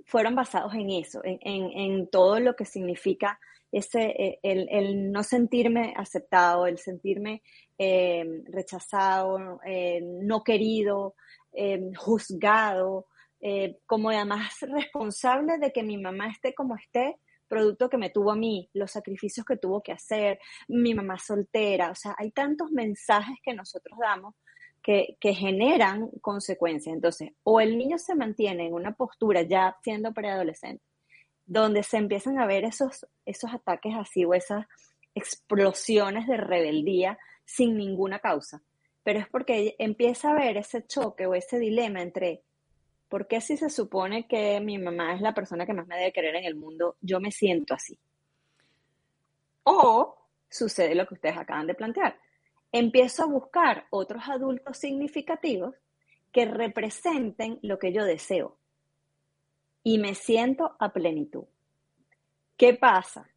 fueron 0.06 0.36
basados 0.36 0.76
en 0.76 0.92
eso, 0.92 1.22
en 1.24 2.08
todo 2.10 2.40
lo 2.40 2.56
que 2.56 2.66
significa 2.66 3.40
ese, 3.72 4.04
eh, 4.04 4.40
el, 4.44 5.12
no 5.12 5.24
sentirme 5.24 5.94
aceptado, 5.98 6.68
el 6.68 6.78
sentirme 6.78 7.42
eh, 7.78 8.26
rechazado, 8.46 9.60
eh, 9.66 10.02
no 10.04 10.44
querido, 10.44 11.16
juzgado, 11.98 13.08
como 13.88 14.12
además 14.12 14.60
responsable 14.62 15.58
de 15.58 15.72
que 15.72 15.82
mi 15.82 15.98
mamá 15.98 16.30
esté 16.30 16.54
como 16.54 16.76
esté, 16.76 17.18
producto 17.48 17.90
que 17.90 17.98
me 17.98 18.12
tuvo 18.12 18.32
a 18.32 18.36
mí, 18.36 18.70
los 18.74 18.92
sacrificios 18.92 19.46
que 19.46 19.58
tuvo 19.58 19.82
que 19.82 19.92
hacer, 19.92 20.40
mi 20.68 20.94
mamá 20.94 21.18
soltera, 21.18 21.90
o 21.90 21.96
sea, 21.96 22.14
hay 22.18 22.32
tantos 22.32 22.70
mensajes 22.72 23.38
que 23.42 23.56
nosotros 23.56 23.98
damos 24.00 24.36
que, 24.84 25.18
que, 25.20 25.34
generan 25.34 26.10
consecuencias. 26.22 26.94
Entonces, 26.94 27.32
o 27.44 27.60
el 27.60 27.78
niño 27.78 27.98
se 27.98 28.16
mantiene 28.16 28.68
en 28.68 28.74
una 28.74 28.94
postura 28.94 29.42
ya 29.42 29.76
siendo 29.82 30.14
preadolescente, 30.14 30.84
donde 31.48 31.82
se 31.82 31.98
empiezan 31.98 32.38
a 32.40 32.46
ver 32.46 32.66
esos, 32.66 33.08
esos 33.26 33.52
ataques 33.54 33.96
así 33.96 34.26
o 34.26 34.34
esas 34.34 34.66
explosiones 35.16 36.28
de 36.28 36.38
rebeldía 36.38 37.18
sin 37.46 37.78
ninguna 37.78 38.20
causa. 38.20 38.62
Pero 39.04 39.20
es 39.20 39.30
porque 39.30 39.76
empieza 39.80 40.28
a 40.28 40.32
haber 40.34 40.58
ese 40.58 40.86
choque 40.86 41.26
o 41.26 41.34
ese 41.34 41.58
dilema 41.58 42.02
entre 42.02 42.44
¿por 43.08 43.28
qué 43.28 43.40
si 43.40 43.56
se 43.56 43.70
supone 43.70 44.28
que 44.28 44.60
mi 44.60 44.78
mamá 44.78 45.16
es 45.16 45.22
la 45.22 45.34
persona 45.34 45.66
que 45.66 45.74
más 45.74 45.88
me 45.88 45.98
debe 45.98 46.12
querer 46.12 46.36
en 46.36 46.44
el 46.44 46.56
mundo, 46.56 46.98
yo 47.00 47.22
me 47.22 47.32
siento 47.32 47.74
así? 47.74 47.98
O 49.64 50.18
sucede 50.50 50.96
lo 50.96 51.08
que 51.08 51.14
ustedes 51.14 51.38
acaban 51.38 51.68
de 51.68 51.76
plantear. 51.76 52.20
Empiezo 52.74 53.24
a 53.24 53.28
buscar 53.28 53.88
otros 53.90 54.24
adultos 54.28 54.78
significativos 54.78 55.76
que 56.34 56.46
representen 56.46 57.60
lo 57.62 57.80
que 57.80 57.94
yo 57.94 58.04
deseo 58.04 58.58
y 59.88 60.00
me 60.00 60.16
siento 60.16 60.76
a 60.80 60.92
plenitud. 60.92 61.46
¿Qué 62.58 62.74
pasa? 62.74 63.30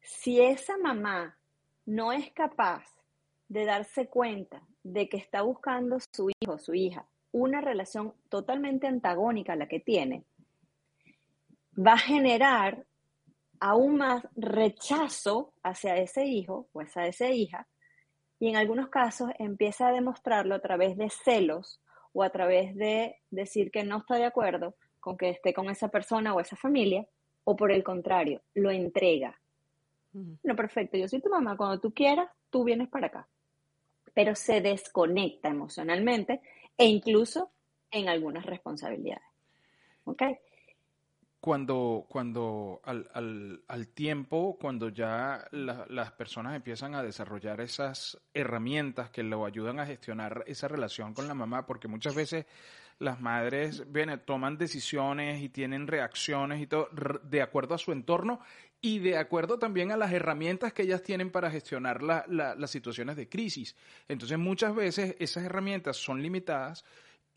Si 0.00 0.40
esa 0.40 0.78
mamá 0.78 1.36
no 1.84 2.12
es 2.12 2.30
capaz 2.30 2.84
de 3.48 3.64
darse 3.64 4.06
cuenta 4.06 4.62
de 4.84 5.08
que 5.08 5.16
está 5.16 5.42
buscando 5.42 5.98
su 6.14 6.30
hijo 6.30 6.52
o 6.52 6.58
su 6.60 6.74
hija 6.74 7.08
una 7.32 7.60
relación 7.60 8.14
totalmente 8.28 8.86
antagónica 8.86 9.54
a 9.54 9.56
la 9.56 9.66
que 9.66 9.80
tiene, 9.80 10.22
va 11.76 11.94
a 11.94 11.98
generar 11.98 12.86
aún 13.58 13.96
más 13.96 14.28
rechazo 14.36 15.54
hacia 15.64 15.96
ese 15.96 16.24
hijo 16.24 16.68
o 16.72 16.82
hacia 16.82 17.08
esa 17.08 17.30
hija 17.30 17.66
y 18.38 18.50
en 18.50 18.54
algunos 18.54 18.90
casos 18.90 19.30
empieza 19.40 19.88
a 19.88 19.92
demostrarlo 19.92 20.54
a 20.54 20.60
través 20.60 20.96
de 20.96 21.10
celos 21.10 21.80
o 22.12 22.22
a 22.22 22.30
través 22.30 22.76
de 22.76 23.16
decir 23.32 23.72
que 23.72 23.82
no 23.82 23.98
está 23.98 24.14
de 24.14 24.26
acuerdo 24.26 24.76
con 25.06 25.16
que 25.16 25.28
esté 25.28 25.54
con 25.54 25.70
esa 25.70 25.86
persona 25.86 26.34
o 26.34 26.40
esa 26.40 26.56
familia, 26.56 27.06
o 27.44 27.54
por 27.54 27.70
el 27.70 27.84
contrario, 27.84 28.42
lo 28.54 28.72
entrega. 28.72 29.38
No, 30.42 30.56
perfecto, 30.56 30.96
yo 30.96 31.06
soy 31.06 31.20
tu 31.20 31.30
mamá, 31.30 31.56
cuando 31.56 31.78
tú 31.78 31.94
quieras, 31.94 32.28
tú 32.50 32.64
vienes 32.64 32.88
para 32.88 33.06
acá. 33.06 33.28
Pero 34.14 34.34
se 34.34 34.60
desconecta 34.60 35.48
emocionalmente 35.48 36.40
e 36.76 36.86
incluso 36.86 37.52
en 37.92 38.08
algunas 38.08 38.44
responsabilidades. 38.44 39.22
¿Ok? 40.06 40.22
Cuando, 41.38 42.06
cuando 42.08 42.80
al, 42.82 43.08
al, 43.14 43.62
al 43.68 43.86
tiempo, 43.86 44.58
cuando 44.60 44.88
ya 44.88 45.46
las 45.52 46.10
personas 46.14 46.56
empiezan 46.56 46.96
a 46.96 47.04
desarrollar 47.04 47.60
esas 47.60 48.20
herramientas 48.34 49.10
que 49.10 49.22
lo 49.22 49.46
ayudan 49.46 49.78
a 49.78 49.86
gestionar 49.86 50.42
esa 50.48 50.66
relación 50.66 51.14
con 51.14 51.28
la 51.28 51.34
mamá, 51.34 51.64
porque 51.64 51.86
muchas 51.86 52.16
veces 52.16 52.46
las 52.98 53.20
madres 53.20 53.84
toman 54.24 54.56
decisiones 54.56 55.42
y 55.42 55.48
tienen 55.48 55.86
reacciones 55.86 56.60
y 56.60 56.66
todo 56.66 56.88
de 57.22 57.42
acuerdo 57.42 57.74
a 57.74 57.78
su 57.78 57.92
entorno 57.92 58.40
y 58.80 58.98
de 58.98 59.18
acuerdo 59.18 59.58
también 59.58 59.90
a 59.90 59.96
las 59.96 60.12
herramientas 60.12 60.72
que 60.72 60.82
ellas 60.82 61.02
tienen 61.02 61.30
para 61.30 61.50
gestionar 61.50 62.02
las 62.02 62.70
situaciones 62.70 63.16
de 63.16 63.28
crisis. 63.28 63.76
Entonces 64.08 64.38
muchas 64.38 64.74
veces 64.74 65.16
esas 65.18 65.44
herramientas 65.44 65.96
son 65.96 66.22
limitadas 66.22 66.84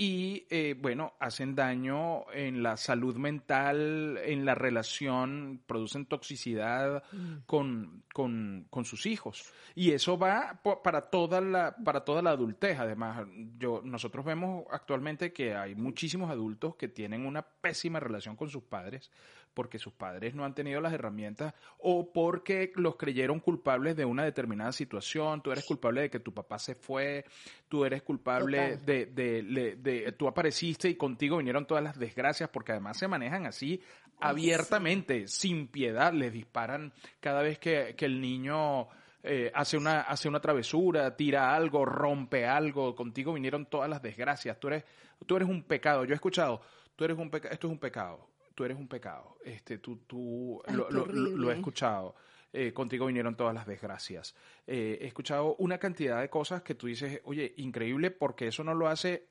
y 0.02 0.48
eh, 0.50 0.78
bueno, 0.80 1.12
hacen 1.20 1.56
daño 1.56 2.32
en 2.32 2.64
la 2.64 2.78
salud 2.78 3.18
mental, 3.18 4.18
en 4.24 4.46
la 4.46 4.56
relación, 4.56 5.62
producen 5.68 6.06
toxicidad 6.06 7.04
mm. 7.12 7.40
con, 7.46 8.06
con, 8.14 8.66
con, 8.70 8.86
sus 8.86 9.06
hijos. 9.06 9.52
Y 9.76 9.92
eso 9.92 10.18
va 10.18 10.62
para 10.84 11.10
toda 11.10 11.42
la, 11.42 11.76
para 11.84 12.06
toda 12.06 12.22
la 12.22 12.30
adultez. 12.30 12.80
Además, 12.80 13.28
yo, 13.58 13.82
nosotros 13.84 14.24
vemos 14.24 14.64
actualmente 14.72 15.34
que 15.34 15.54
hay 15.54 15.76
muchísimos 15.76 16.32
adultos 16.32 16.78
que 16.78 16.88
tienen 16.88 17.26
una 17.26 17.42
pésima 17.42 18.00
relación 18.00 18.38
con 18.38 18.48
sus 18.48 18.64
padres 18.64 19.12
porque 19.60 19.78
sus 19.78 19.92
padres 19.92 20.36
no 20.36 20.46
han 20.46 20.56
tenido 20.56 20.80
las 20.80 20.94
herramientas 20.94 21.54
o 21.80 22.14
porque 22.14 22.72
los 22.76 22.96
creyeron 22.96 23.42
culpables 23.42 23.98
de 23.98 24.06
una 24.06 24.24
determinada 24.24 24.72
situación, 24.72 25.42
tú 25.42 25.52
eres 25.52 25.66
culpable 25.66 26.00
de 26.00 26.10
que 26.10 26.22
tu 26.22 26.34
papá 26.34 26.58
se 26.58 26.76
fue, 26.76 27.26
tú 27.68 27.84
eres 27.84 28.02
culpable 28.02 28.78
de, 28.78 29.08
de, 29.08 29.76
de, 29.76 30.14
tú 30.14 30.30
apareciste 30.30 30.88
y 30.88 30.96
contigo 30.96 31.40
vinieron 31.40 31.66
todas 31.66 31.84
las 31.84 32.00
desgracias 32.00 32.50
porque 32.50 32.72
además 32.72 32.96
se 32.96 33.10
manejan 33.10 33.48
así 33.48 33.82
abiertamente, 34.22 35.28
sin 35.28 35.68
piedad, 35.68 36.14
les 36.14 36.32
disparan 36.32 36.94
cada 37.20 37.42
vez 37.42 37.60
que, 37.60 37.96
que 37.98 38.06
el 38.06 38.22
niño... 38.22 38.88
Eh, 39.22 39.52
hace, 39.54 39.76
una, 39.76 40.00
hace 40.00 40.30
una 40.30 40.40
travesura, 40.40 41.18
tira 41.18 41.54
algo, 41.54 41.84
rompe 41.84 42.46
algo, 42.46 42.96
contigo 42.96 43.34
vinieron 43.34 43.66
todas 43.66 43.90
las 43.90 44.02
desgracias, 44.02 44.58
tú 44.58 44.70
eres, 44.70 44.86
tú 45.26 45.36
eres 45.36 45.50
un 45.50 45.64
pecado. 45.64 46.06
Yo 46.06 46.14
he 46.14 46.16
escuchado, 46.16 46.62
tú 46.96 47.04
eres 47.04 47.18
un 47.18 47.30
pecado, 47.30 47.54
esto 47.54 47.68
es 47.68 47.74
un 47.74 47.80
pecado 47.80 48.30
tú 48.60 48.66
eres 48.66 48.78
un 48.78 48.90
pecado. 48.90 49.38
Este, 49.46 49.78
tú, 49.78 50.00
tú 50.06 50.62
lo, 50.68 51.50
he 51.50 51.56
escuchado. 51.56 52.14
Eh, 52.52 52.74
contigo 52.74 53.06
vinieron 53.06 53.38
todas 53.38 53.56
las 53.56 53.66
desgracias. 53.66 54.36
Eh, 54.68 54.98
he 55.00 55.08
escuchado 55.08 55.56
una 55.60 55.78
cantidad 55.78 56.20
de 56.20 56.30
cosas 56.30 56.62
que 56.62 56.76
tú 56.76 56.88
dices, 56.88 57.22
oye, 57.24 57.54
increíble 57.56 58.12
porque 58.12 58.48
eso 58.48 58.66
no 58.66 58.74
lo 58.74 58.90
hace 58.90 59.28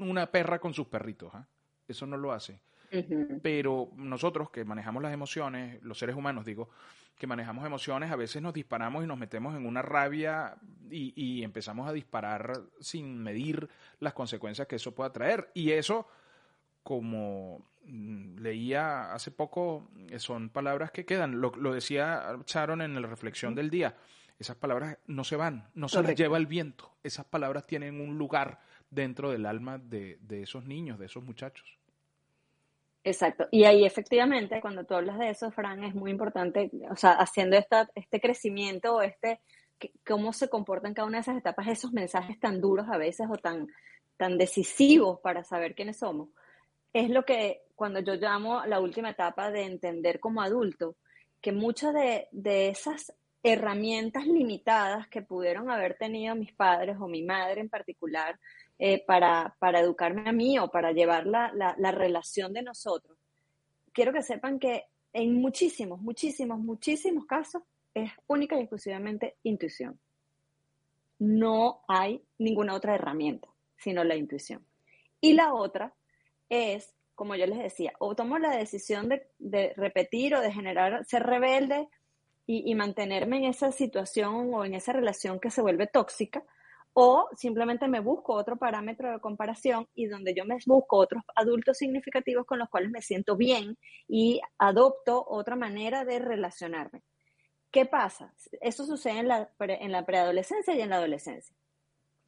una 0.00 0.26
perra 0.32 0.58
con 0.58 0.74
sus 0.74 0.88
perritos. 0.88 1.32
¿ah? 1.32 1.46
Eso 1.86 2.08
no 2.08 2.16
lo 2.16 2.32
hace. 2.32 2.60
Pero 3.40 3.92
nosotros 3.94 4.50
que 4.50 4.64
manejamos 4.64 5.00
las 5.00 5.12
emociones, 5.12 5.80
los 5.84 5.96
seres 5.96 6.16
humanos 6.16 6.44
digo, 6.44 6.70
que 7.16 7.28
manejamos 7.28 7.64
emociones, 7.64 8.10
a 8.10 8.16
veces 8.16 8.42
nos 8.42 8.52
disparamos 8.52 9.04
y 9.04 9.06
nos 9.06 9.18
metemos 9.18 9.54
en 9.54 9.64
una 9.64 9.82
rabia 9.82 10.56
y, 10.90 11.12
y 11.14 11.44
empezamos 11.44 11.88
a 11.88 11.92
disparar 11.92 12.62
sin 12.80 13.22
medir 13.22 13.68
las 14.00 14.12
consecuencias 14.12 14.66
que 14.66 14.74
eso 14.74 14.92
pueda 14.92 15.12
traer. 15.12 15.52
Y 15.54 15.70
eso, 15.70 16.08
como 16.82 17.68
Mm, 17.88 18.40
leía 18.40 19.14
hace 19.14 19.30
poco, 19.30 19.88
son 20.18 20.50
palabras 20.50 20.90
que 20.90 21.06
quedan. 21.06 21.40
Lo, 21.40 21.50
decía 21.72 22.38
Sharon 22.46 22.82
en 22.82 23.00
la 23.00 23.08
reflexión 23.08 23.54
del 23.54 23.70
día. 23.70 23.96
Esas 24.38 24.56
palabras 24.56 24.98
no 25.06 25.24
se 25.24 25.36
van, 25.36 25.68
no 25.74 25.88
se 25.88 26.02
las 26.02 26.14
lleva 26.14 26.36
el 26.36 26.46
viento. 26.46 26.92
Esas 27.02 27.24
palabras 27.24 27.66
tienen 27.66 28.00
un 28.00 28.18
lugar 28.18 28.60
dentro 28.90 29.30
del 29.30 29.46
alma 29.46 29.78
de, 29.78 30.18
de 30.20 30.42
esos 30.42 30.64
niños, 30.64 30.98
de 30.98 31.06
esos 31.06 31.24
muchachos. 31.24 31.78
Exacto. 33.02 33.48
Y 33.50 33.64
ahí 33.64 33.84
efectivamente, 33.84 34.60
cuando 34.60 34.84
tú 34.84 34.94
hablas 34.94 35.18
de 35.18 35.30
eso, 35.30 35.50
Fran, 35.50 35.82
es 35.82 35.94
muy 35.94 36.10
importante, 36.10 36.70
o 36.90 36.96
sea, 36.96 37.12
haciendo 37.12 37.56
esta, 37.56 37.88
este 37.94 38.20
crecimiento 38.20 38.96
o 38.96 39.02
este, 39.02 39.40
cómo 40.06 40.32
se 40.32 40.48
comportan 40.48 40.94
cada 40.94 41.08
una 41.08 41.18
de 41.18 41.22
esas 41.22 41.38
etapas, 41.38 41.66
esos 41.68 41.92
mensajes 41.92 42.38
tan 42.38 42.60
duros 42.60 42.86
a 42.90 42.98
veces 42.98 43.26
o 43.30 43.38
tan, 43.38 43.66
tan 44.18 44.36
decisivos 44.36 45.20
para 45.20 45.42
saber 45.42 45.74
quiénes 45.74 45.98
somos, 45.98 46.28
es 46.92 47.10
lo 47.10 47.24
que 47.24 47.62
cuando 47.74 48.00
yo 48.00 48.14
llamo 48.14 48.64
la 48.66 48.80
última 48.80 49.10
etapa 49.10 49.50
de 49.50 49.62
entender 49.62 50.20
como 50.20 50.42
adulto, 50.42 50.96
que 51.40 51.52
muchas 51.52 51.94
de, 51.94 52.28
de 52.32 52.68
esas 52.68 53.12
herramientas 53.42 54.26
limitadas 54.26 55.06
que 55.08 55.22
pudieron 55.22 55.70
haber 55.70 55.96
tenido 55.96 56.34
mis 56.34 56.52
padres 56.52 56.96
o 57.00 57.06
mi 57.06 57.22
madre 57.22 57.60
en 57.60 57.68
particular 57.68 58.38
eh, 58.78 59.04
para, 59.06 59.54
para, 59.58 59.80
educarme 59.80 60.28
a 60.28 60.32
mí 60.32 60.58
o 60.58 60.70
para 60.70 60.92
llevar 60.92 61.26
la, 61.26 61.52
la, 61.54 61.74
la 61.78 61.92
relación 61.92 62.52
de 62.52 62.62
nosotros, 62.62 63.16
quiero 63.92 64.12
que 64.12 64.22
sepan 64.22 64.58
que 64.58 64.84
en 65.12 65.34
muchísimos, 65.40 66.00
muchísimos, 66.00 66.58
muchísimos 66.58 67.26
casos 67.26 67.62
es 67.94 68.10
única 68.26 68.56
y 68.56 68.60
exclusivamente 68.60 69.36
intuición. 69.42 69.98
No 71.18 71.80
hay 71.88 72.22
ninguna 72.38 72.74
otra 72.74 72.94
herramienta, 72.94 73.48
sino 73.76 74.04
la 74.04 74.14
intuición. 74.14 74.64
Y 75.20 75.32
la 75.32 75.52
otra 75.52 75.92
es, 76.48 76.94
como 77.14 77.34
yo 77.34 77.46
les 77.46 77.58
decía, 77.58 77.92
o 77.98 78.14
tomo 78.14 78.38
la 78.38 78.56
decisión 78.56 79.08
de, 79.08 79.28
de 79.38 79.72
repetir 79.76 80.34
o 80.34 80.40
de 80.40 80.52
generar, 80.52 81.04
ser 81.04 81.24
rebelde 81.24 81.88
y, 82.46 82.70
y, 82.70 82.74
mantenerme 82.74 83.38
en 83.38 83.44
esa 83.44 83.72
situación 83.72 84.54
o 84.54 84.64
en 84.64 84.74
esa 84.74 84.92
relación 84.92 85.40
que 85.40 85.50
se 85.50 85.62
vuelve 85.62 85.86
tóxica, 85.86 86.42
o 87.00 87.28
simplemente 87.36 87.86
me 87.86 88.00
busco 88.00 88.34
otro 88.34 88.56
parámetro 88.56 89.12
de 89.12 89.20
comparación 89.20 89.86
y 89.94 90.06
donde 90.06 90.34
yo 90.34 90.44
me 90.44 90.56
busco 90.66 90.96
otros 90.96 91.22
adultos 91.36 91.78
significativos 91.78 92.44
con 92.44 92.58
los 92.58 92.68
cuales 92.68 92.90
me 92.90 93.02
siento 93.02 93.36
bien 93.36 93.78
y 94.08 94.40
adopto 94.58 95.24
otra 95.28 95.54
manera 95.54 96.04
de 96.04 96.18
relacionarme. 96.18 97.02
¿Qué 97.70 97.86
pasa? 97.86 98.34
Eso 98.60 98.84
sucede 98.84 99.18
en 99.18 99.28
la, 99.28 99.50
en 99.60 99.92
la 99.92 100.06
preadolescencia 100.06 100.74
y 100.74 100.80
en 100.80 100.90
la 100.90 100.96
adolescencia. 100.96 101.54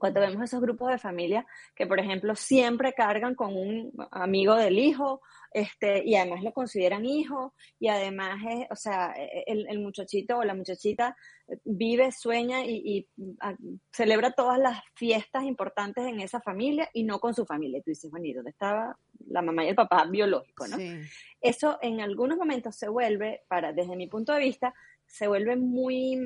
Cuando 0.00 0.21
vemos 0.21 0.42
esos 0.42 0.62
grupos 0.62 0.90
de 0.90 0.99
familia 0.99 1.47
que, 1.76 1.87
por 1.87 2.00
ejemplo, 2.00 2.35
siempre 2.35 2.95
cargan 2.95 3.35
con 3.35 3.54
un 3.54 3.92
amigo 4.11 4.57
del 4.57 4.78
hijo, 4.78 5.21
este, 5.52 6.02
y 6.07 6.16
además 6.16 6.42
lo 6.42 6.52
consideran 6.52 7.04
hijo, 7.04 7.54
y 7.78 7.88
además, 7.88 8.40
es, 8.49 8.66
o 8.71 8.76
sea, 8.76 9.12
el, 9.47 9.69
el, 9.69 9.78
muchachito 9.80 10.38
o 10.38 10.45
la 10.45 10.54
muchachita 10.54 11.16
vive, 11.64 12.12
sueña 12.12 12.64
y, 12.64 12.83
y 12.83 13.09
a, 13.40 13.54
celebra 13.92 14.30
todas 14.33 14.59
las 14.59 14.80
fiestas 14.95 15.45
importantes 15.45 16.07
en 16.07 16.21
esa 16.21 16.40
familia 16.40 16.88
y 16.95 17.04
no 17.04 17.21
con 17.21 17.35
su 17.35 17.45
familia. 17.45 17.80
Y 17.80 17.83
tú 17.83 17.90
dices, 17.90 18.11
bueno, 18.11 18.25
¿y 18.25 18.33
dónde 18.33 18.50
estaba 18.50 18.97
la 19.28 19.42
mamá 19.42 19.64
y 19.64 19.69
el 19.69 19.75
papá 19.75 20.07
biológico, 20.07 20.66
no? 20.66 20.78
Sí. 20.78 20.99
Eso 21.42 21.78
en 21.83 22.00
algunos 22.00 22.38
momentos 22.38 22.75
se 22.75 22.88
vuelve, 22.88 23.42
para, 23.49 23.75
desde 23.75 23.97
mi 23.97 24.07
punto 24.07 24.33
de 24.33 24.40
vista, 24.40 24.73
se 25.04 25.26
vuelve 25.26 25.57
muy, 25.57 26.16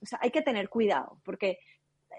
o 0.00 0.06
sea, 0.06 0.18
hay 0.20 0.30
que 0.30 0.42
tener 0.42 0.68
cuidado, 0.68 1.20
porque 1.24 1.58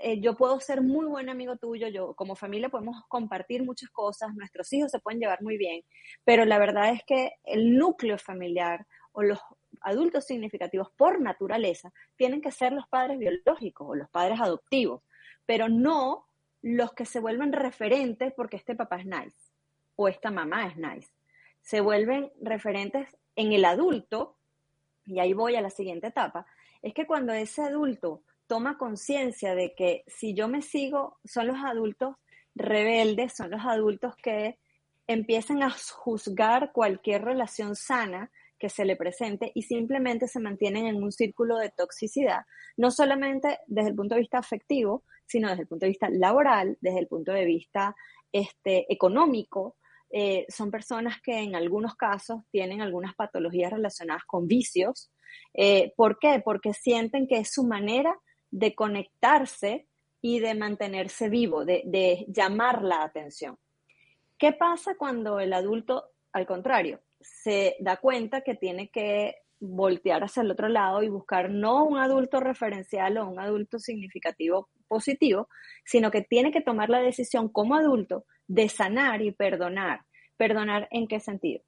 eh, 0.05 0.19
yo 0.19 0.36
puedo 0.36 0.60
ser 0.60 0.81
muy 0.81 1.05
buen 1.05 1.29
amigo 1.29 1.55
tuyo, 1.55 1.88
yo 1.88 2.13
como 2.13 2.36
familia 2.36 2.67
podemos 2.67 3.05
compartir 3.07 3.63
muchas 3.63 3.89
cosas, 3.89 4.36
nuestros 4.36 4.74
hijos 4.74 4.91
se 4.91 5.00
pueden 5.00 5.22
llevar 5.22 5.41
muy 5.41 5.57
bien, 5.57 5.81
pero 6.25 6.43
la 6.43 6.60
verdad 6.60 6.91
es 6.91 7.01
que 7.07 7.31
el 7.45 7.77
núcleo 7.77 8.17
familiar 8.17 8.86
o 9.13 9.24
los 9.24 9.39
adultos 9.79 10.25
significativos 10.25 10.91
por 10.98 11.22
naturaleza 11.22 11.93
tienen 12.17 12.41
que 12.41 12.51
ser 12.51 12.74
los 12.74 12.86
padres 12.89 13.17
biológicos 13.17 13.88
o 13.89 13.95
los 13.95 14.10
padres 14.10 14.41
adoptivos, 14.41 15.03
pero 15.45 15.69
no 15.69 16.27
los 16.62 16.91
que 16.91 17.05
se 17.05 17.22
vuelven 17.22 17.53
referentes 17.53 18.33
porque 18.36 18.57
este 18.57 18.75
papá 18.75 18.98
es 18.98 19.05
nice 19.05 19.53
o 19.95 20.10
esta 20.10 20.31
mamá 20.31 20.67
es 20.67 20.75
nice. 20.75 21.13
Se 21.62 21.79
vuelven 21.79 22.29
referentes 22.42 23.07
en 23.37 23.53
el 23.53 23.63
adulto 23.63 24.35
y 25.05 25.20
ahí 25.20 25.31
voy 25.31 25.55
a 25.55 25.61
la 25.61 25.70
siguiente 25.70 26.07
etapa, 26.07 26.46
es 26.81 26.94
que 26.94 27.07
cuando 27.07 27.31
ese 27.31 27.61
adulto 27.61 28.22
toma 28.48 28.77
conciencia 28.77 29.56
de 29.56 29.74
que 29.75 30.03
si 30.08 30.34
yo 30.34 30.48
me 30.48 30.62
sigo, 30.62 31.18
son 31.24 31.48
los 31.48 31.58
adultos 31.64 32.16
rebeldes, 32.56 33.34
son 33.36 33.51
los 33.51 33.62
adultos 33.66 34.16
que 34.16 34.60
empiezan 35.08 35.64
a 35.64 35.70
juzgar 35.72 36.72
cualquier 36.72 37.24
relación 37.24 37.75
sana 37.75 38.32
que 38.58 38.70
se 38.70 38.86
le 38.86 38.96
presente 38.96 39.51
y 39.53 39.64
simplemente 39.64 40.27
se 40.27 40.40
mantienen 40.40 40.86
en 40.86 41.03
un 41.03 41.12
círculo 41.12 41.58
de 41.58 41.70
toxicidad, 41.70 42.46
no 42.77 42.92
solamente 42.92 43.60
desde 43.68 43.90
el 43.90 43.96
punto 43.96 44.16
de 44.16 44.22
vista 44.22 44.38
afectivo, 44.38 45.03
sino 45.25 45.50
desde 45.50 45.64
el 45.64 45.68
punto 45.68 45.86
de 45.86 45.90
vista 45.90 46.10
laboral, 46.10 46.77
desde 46.79 47.00
el 47.00 47.08
punto 47.08 47.34
de 47.34 47.46
vista 47.46 47.96
este, 48.32 48.86
económico, 48.92 49.75
eh, 50.10 50.46
son 50.48 50.70
personas 50.70 51.20
que 51.22 51.40
en 51.40 51.56
algunos 51.56 51.96
casos 51.96 52.42
tienen 52.51 52.82
algunas 52.82 53.16
patologías 53.16 53.72
relacionadas 53.74 54.24
con 54.25 54.48
vicios. 54.48 55.12
Eh, 55.53 55.92
¿Por 55.98 56.20
qué? 56.20 56.42
Porque 56.46 56.74
sienten 56.74 57.27
que 57.27 57.40
es 57.40 57.51
su 57.51 57.64
manera 57.64 58.16
de 58.53 58.75
conectarse 58.75 59.87
y 60.22 60.39
de 60.39 60.53
mantenerse 60.53 61.27
vivo, 61.27 61.66
de, 61.66 61.81
de 61.85 62.25
llamar 62.29 62.83
la 62.83 63.03
atención. 63.03 63.57
¿Qué 64.37 64.53
pasa 64.53 64.96
cuando 64.96 65.39
el 65.39 65.53
adulto, 65.53 66.11
al 66.31 66.46
contrario, 66.46 67.01
se 67.20 67.75
da 67.79 67.98
cuenta 67.98 68.42
que 68.42 68.53
tiene 68.53 68.89
que 68.89 69.37
voltear 69.59 70.24
hacia 70.24 70.44
el 70.44 70.51
otro 70.51 70.68
lado 70.68 71.01
y 71.01 71.09
buscar 71.09 71.50
no 71.50 71.83
un 71.85 71.98
adulto 71.98 72.39
referencial 72.39 73.18
o 73.18 73.27
un 73.27 73.39
adulto 73.39 73.79
significativo 73.79 74.70
positivo, 74.87 75.50
sino 75.83 76.11
que 76.11 76.22
tiene 76.22 76.51
que 76.51 76.61
tomar 76.61 76.89
la 76.89 77.00
decisión 77.00 77.50
como 77.50 77.75
adulto 77.75 78.25
de 78.48 78.70
sanar 78.70 79.22
y 79.22 79.31
perdonar. 79.31 80.01
¿Perdonar 80.37 80.87
en 80.92 81.07
qué 81.07 81.20
sentido? 81.20 81.63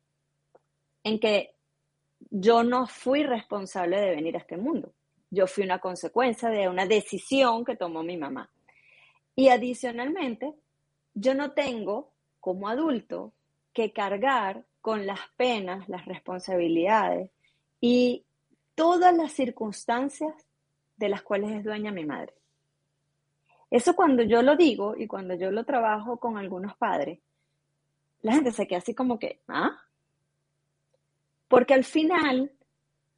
En 1.03 1.19
que 1.19 1.55
yo 2.29 2.63
no 2.63 2.85
fui 2.85 3.23
responsable 3.23 3.99
de 3.99 4.15
venir 4.15 4.35
a 4.35 4.39
este 4.39 4.57
mundo. 4.57 4.93
Yo 5.35 5.47
fui 5.47 5.65
una 5.65 5.79
consecuencia 5.79 6.49
de 6.49 6.69
una 6.69 6.85
decisión 6.85 7.65
que 7.65 7.75
tomó 7.75 8.03
mi 8.03 8.15
mamá. 8.15 8.49
Y 9.35 9.49
adicionalmente, 9.49 10.53
yo 11.13 11.33
no 11.33 11.51
tengo 11.51 12.13
como 12.39 12.69
adulto 12.69 13.33
que 13.73 13.91
cargar 13.91 14.63
con 14.79 15.05
las 15.05 15.19
penas, 15.35 15.89
las 15.89 16.05
responsabilidades 16.05 17.31
y 17.81 18.23
todas 18.75 19.13
las 19.13 19.33
circunstancias 19.33 20.33
de 20.95 21.09
las 21.09 21.21
cuales 21.21 21.51
es 21.51 21.63
dueña 21.65 21.91
mi 21.91 22.05
madre. 22.05 22.33
Eso 23.69 23.93
cuando 23.93 24.23
yo 24.23 24.41
lo 24.41 24.55
digo 24.55 24.95
y 24.95 25.05
cuando 25.05 25.35
yo 25.35 25.51
lo 25.51 25.65
trabajo 25.65 26.17
con 26.17 26.37
algunos 26.37 26.77
padres, 26.77 27.19
la 28.21 28.33
gente 28.33 28.51
se 28.53 28.67
queda 28.67 28.79
así 28.79 28.93
como 28.95 29.19
que, 29.19 29.41
¿ah? 29.49 29.77
Porque 31.49 31.73
al 31.73 31.83
final, 31.83 32.51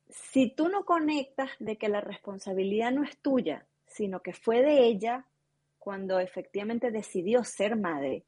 si 0.09 0.49
tú 0.49 0.69
no 0.69 0.85
conectas 0.85 1.51
de 1.59 1.77
que 1.77 1.89
la 1.89 2.01
responsabilidad 2.01 2.91
no 2.91 3.03
es 3.03 3.17
tuya, 3.17 3.65
sino 3.85 4.21
que 4.21 4.33
fue 4.33 4.61
de 4.61 4.85
ella 4.85 5.25
cuando 5.79 6.19
efectivamente 6.19 6.91
decidió 6.91 7.43
ser 7.43 7.75
madre, 7.75 8.25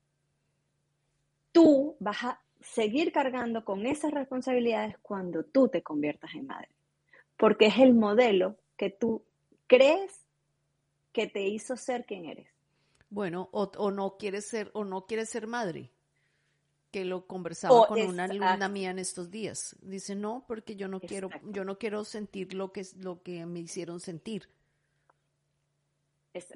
tú 1.52 1.96
vas 2.00 2.24
a 2.24 2.42
seguir 2.62 3.12
cargando 3.12 3.64
con 3.64 3.86
esas 3.86 4.12
responsabilidades 4.12 4.98
cuando 5.02 5.44
tú 5.44 5.68
te 5.68 5.82
conviertas 5.82 6.34
en 6.36 6.48
madre. 6.48 6.70
Porque 7.38 7.68
es 7.68 7.78
el 7.78 7.94
modelo 7.94 8.58
que 8.76 8.90
tú 8.90 9.24
crees 9.68 10.26
que 11.14 11.28
te 11.28 11.48
hizo 11.48 11.78
ser 11.78 12.06
quien 12.06 12.26
eres. 12.26 12.48
Bueno, 13.10 13.50
o, 13.52 13.92
no 13.92 14.18
quieres 14.18 14.46
ser, 14.46 14.70
o 14.74 14.84
no 14.84 15.06
quieres 15.06 15.30
ser 15.30 15.48
madre 15.48 15.92
que 16.92 17.06
lo 17.06 17.28
conversaba 17.28 17.88
con 17.88 18.02
una 18.02 18.26
alumna 18.26 18.68
mía 18.68 18.92
en 18.92 19.00
estos 19.00 19.30
días. 19.30 19.76
Dice, 19.82 20.16
no, 20.16 20.44
porque 20.48 20.76
yo 20.76 20.88
no 20.88 21.00
quiero, 21.00 21.30
yo 21.46 21.64
no 21.64 21.78
quiero 21.78 22.04
sentir 22.04 22.54
lo 22.54 22.72
que, 22.72 22.86
lo 22.98 23.22
que 23.22 23.46
me 23.46 23.60
hicieron 23.60 24.00
sentir. 24.00 24.50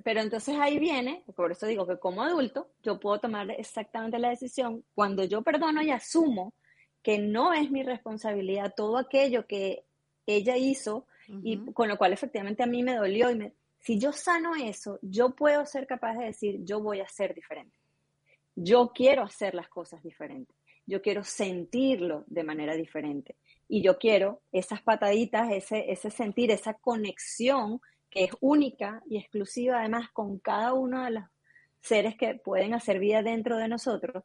Pero 0.04 0.22
entonces 0.22 0.56
ahí 0.60 0.80
viene, 0.80 1.24
por 1.36 1.52
eso 1.52 1.66
digo 1.66 1.86
que 1.88 1.98
como 1.98 2.24
adulto 2.24 2.70
yo 2.84 3.00
puedo 3.00 3.20
tomar 3.20 3.50
exactamente 3.52 4.20
la 4.20 4.30
decisión 4.30 4.84
cuando 4.94 5.24
yo 5.24 5.42
perdono 5.42 5.82
y 5.82 5.90
asumo 5.90 6.54
que 7.02 7.18
no 7.18 7.54
es 7.54 7.70
mi 7.72 7.84
responsabilidad 7.84 8.74
todo 8.76 8.98
aquello 8.98 9.46
que 9.46 9.84
ella 10.26 10.56
hizo 10.58 11.06
uh 11.28 11.34
-huh. 11.34 11.42
y 11.44 11.74
con 11.74 11.90
lo 11.90 11.98
cual 11.98 12.14
efectivamente 12.14 12.64
a 12.64 12.68
mí 12.68 12.84
me 12.84 12.96
dolió 12.96 13.30
y 13.30 13.36
me, 13.36 13.54
si 13.80 14.00
yo 14.00 14.14
sano 14.14 14.56
eso, 14.56 15.00
yo 15.02 15.36
puedo 15.36 15.66
ser 15.66 15.86
capaz 15.88 16.14
de 16.14 16.26
decir, 16.26 16.64
yo 16.64 16.80
voy 16.80 17.02
a 17.02 17.08
ser 17.10 17.34
diferente. 17.36 17.76
Yo 18.56 18.92
quiero 18.94 19.24
hacer 19.24 19.56
las 19.56 19.70
cosas 19.70 20.04
diferentes. 20.04 20.56
Yo 20.86 21.02
quiero 21.02 21.24
sentirlo 21.24 22.24
de 22.28 22.44
manera 22.44 22.76
diferente. 22.76 23.36
Y 23.68 23.82
yo 23.82 23.98
quiero 23.98 24.42
esas 24.52 24.82
pataditas, 24.82 25.52
ese, 25.52 25.92
ese 25.92 26.12
sentir, 26.12 26.52
esa 26.52 26.74
conexión 26.74 27.82
que 28.10 28.26
es 28.26 28.32
única 28.42 29.02
y 29.08 29.18
exclusiva 29.18 29.80
además 29.80 30.10
con 30.12 30.38
cada 30.40 30.74
uno 30.74 31.04
de 31.04 31.12
los 31.12 31.24
seres 31.80 32.16
que 32.16 32.36
pueden 32.36 32.74
hacer 32.74 33.00
vida 33.00 33.24
dentro 33.24 33.58
de 33.58 33.68
nosotros. 33.68 34.24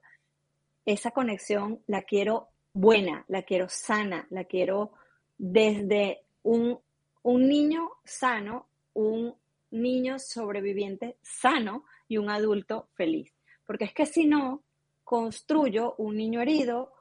Esa 0.85 1.12
conexión 1.12 1.83
la 1.87 2.03
quiero 2.03 2.49
buena, 2.73 3.25
la 3.29 3.43
quiero 3.43 3.69
sana, 3.69 4.27
la 4.31 4.45
quiero 4.45 4.93
desde 5.38 6.25
un, 6.43 6.79
un 7.23 7.49
niño 7.49 7.91
sano 8.05 8.69
un 8.99 9.33
niño 9.71 10.19
sobreviviente 10.19 11.19
sano 11.23 11.85
y 12.09 12.19
un 12.19 12.31
adulto 12.31 12.88
feliz. 12.95 13.33
Porque 13.68 13.85
es 13.85 13.92
que 13.92 14.07
si 14.07 14.24
no, 14.24 14.62
construyo 15.04 15.94
un 15.98 16.16
niño 16.16 16.40
herido, 16.40 16.94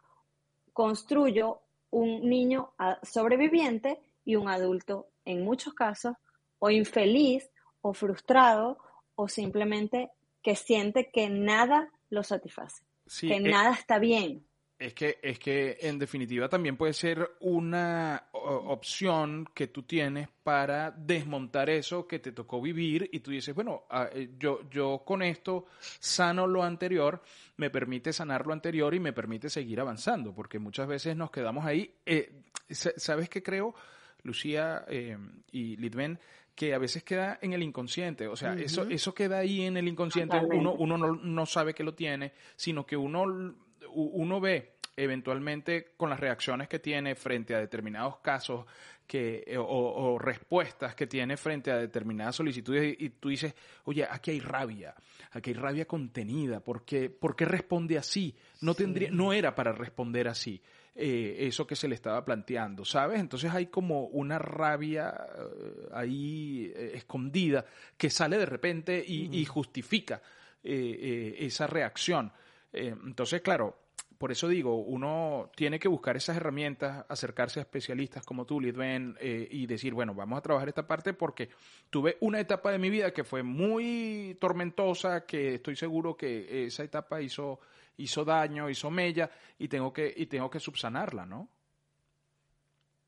construyo 0.73 1.62
un 1.91 2.27
niño 2.30 2.73
ah, 2.77 2.99
sobreviviente 3.03 4.01
y 4.25 4.36
un 4.36 4.49
adulto, 4.49 5.08
en 5.23 5.45
muchos 5.45 5.73
casos, 5.73 6.17
o 6.60 6.69
infeliz 6.69 7.49
o 7.80 7.93
frustrado 7.93 8.80
o 9.15 9.30
simplemente 9.30 10.12
que 10.43 10.58
siente 10.58 11.10
que 11.10 11.30
nada 11.30 11.89
lo 12.10 12.23
satisface, 12.23 12.84
que 13.21 13.38
eh, 13.38 13.39
nada 13.39 13.71
está 13.71 13.97
bien. 13.97 14.45
Es 14.80 14.94
que, 14.94 15.18
es 15.24 15.40
que 15.40 15.78
en 15.82 15.98
definitiva 15.98 16.48
también 16.48 16.78
puede 16.78 16.94
ser 16.94 17.38
una 17.40 18.28
opción 18.32 19.50
que 19.56 19.68
tú 19.68 19.84
tienes 19.84 20.30
para 20.44 20.92
desmontar 20.92 21.72
eso 21.72 22.08
que 22.08 22.20
te 22.20 22.32
tocó 22.32 22.62
vivir 22.62 23.10
y 23.12 23.22
tú 23.22 23.32
dices, 23.32 23.56
bueno, 23.56 23.86
ah, 23.90 24.08
eh, 24.13 24.30
yo, 24.38 24.70
yo 24.70 25.02
con 25.04 25.24
esto 25.24 25.66
sano 25.80 26.46
lo 26.46 26.63
anterior, 26.63 27.24
me 27.58 27.72
permite 27.72 28.13
sanar 28.13 28.46
lo 28.46 28.54
anterior 28.54 28.94
y 28.94 29.00
me 29.00 29.13
permite 29.13 29.50
seguir 29.50 29.80
avanzando, 29.80 30.36
porque 30.36 30.60
muchas 30.60 30.88
veces 30.88 31.16
nos 31.18 31.32
quedamos 31.32 31.66
ahí. 31.66 31.96
Eh, 32.06 32.44
¿Sabes 32.70 33.30
qué 33.30 33.42
creo, 33.42 33.74
Lucía 34.22 34.86
eh, 34.88 35.18
y 35.52 35.76
Litven? 35.78 36.20
que 36.54 36.74
a 36.74 36.80
veces 36.80 37.04
queda 37.04 37.38
en 37.40 37.54
el 37.54 37.62
inconsciente, 37.62 38.28
o 38.28 38.36
sea, 38.36 38.56
eso, 38.56 38.88
eso 38.90 39.13
queda 39.13 39.38
ahí 39.38 39.62
en 39.62 39.78
el 39.78 39.88
inconsciente, 39.88 40.38
uno, 40.38 40.74
uno 40.74 40.98
no, 40.98 41.16
no, 41.16 41.46
sabe 41.46 41.76
que 41.76 41.84
lo 41.84 41.94
tiene, 41.94 42.34
sino 42.56 42.84
que 42.84 42.98
uno 42.98 43.54
uno 43.93 44.39
ve 44.39 44.78
eventualmente 44.97 45.93
con 45.95 46.10
las 46.10 46.19
reacciones 46.19 46.67
que 46.67 46.80
tiene 46.80 47.13
frente 47.15 47.54
a 47.54 47.60
determinados 47.60 48.17
casos 48.17 48.65
que, 49.06 49.43
eh, 49.47 49.58
o, 49.58 50.17
respuestas 50.19 50.95
que 50.95 51.08
tiene 51.08 51.38
frente 51.38 51.71
a 51.71 51.78
determinadas 51.78 52.36
solicitudes 52.36 52.97
y, 53.00 53.12
tú 53.12 53.30
dices, 53.30 53.54
oye, 53.86 54.06
aquí 54.10 54.32
hay 54.32 54.39
rabia, 54.41 54.93
aquí 55.32 55.52
hay 55.52 55.56
rabia 55.56 55.86
contenida, 55.86 56.60
¿por 56.60 56.84
qué, 56.84 57.10
¿por 57.10 57.36
qué 57.36 57.45
responde 57.45 57.97
así? 57.97 58.36
No, 58.62 58.73
tendría, 58.73 59.10
no 59.12 59.32
era 59.32 59.56
para 59.56 59.71
responder 59.71 60.28
así. 60.28 60.62
Eh, 61.00 61.45
eso 61.47 61.67
que 61.67 61.76
se 61.76 61.88
le 61.88 61.93
estaba 61.93 62.26
planteando, 62.26 62.84
¿sabes? 62.84 63.19
Entonces 63.19 63.54
hay 63.54 63.67
como 63.67 64.06
una 64.06 64.39
rabia 64.39 65.13
eh, 65.15 65.89
ahí 65.93 66.73
escondida 66.76 67.65
que 67.95 68.10
sale 68.10 68.39
de 68.39 68.47
repente 68.47 69.04
y, 69.08 69.39
y 69.39 69.45
justifica 69.45 70.21
esa 70.63 71.67
reacción. 71.67 72.34
Entonces, 72.78 73.42
claro, 73.42 73.76
por 74.18 74.32
eso 74.32 74.48
digo, 74.48 74.78
uno 74.78 75.52
tiene 75.56 75.80
que 75.80 75.88
buscar 75.88 76.18
esas 76.18 76.38
herramientas, 76.38 77.06
acercarse 77.08 77.60
a 77.60 77.63
especialistas 77.63 78.26
como 78.26 78.46
tú, 78.46 78.60
Lidwen, 78.60 79.16
eh, 79.20 79.48
y 79.52 79.68
decir, 79.68 79.94
bueno, 79.94 80.13
vamos 80.16 80.40
a 80.40 80.42
trabajar 80.42 80.68
esta 80.68 80.88
parte 80.88 81.13
porque 81.13 81.50
tuve 81.90 82.18
una 82.22 82.40
etapa 82.40 82.72
de 82.72 82.80
mi 82.80 82.90
vida 82.90 83.12
que 83.12 83.24
fue 83.24 83.44
muy 83.44 84.36
tormentosa, 84.40 85.26
que 85.26 85.56
estoy 85.56 85.76
seguro 85.76 86.18
que 86.18 86.66
esa 86.66 86.84
etapa 86.84 87.22
hizo, 87.22 87.60
hizo 87.98 88.26
daño, 88.26 88.70
hizo 88.70 88.90
mella, 88.90 89.30
y 89.60 89.68
tengo 89.68 89.94
que, 89.94 90.12
y 90.16 90.26
tengo 90.26 90.50
que 90.50 90.60
subsanarla, 90.60 91.26
¿no? 91.26 91.48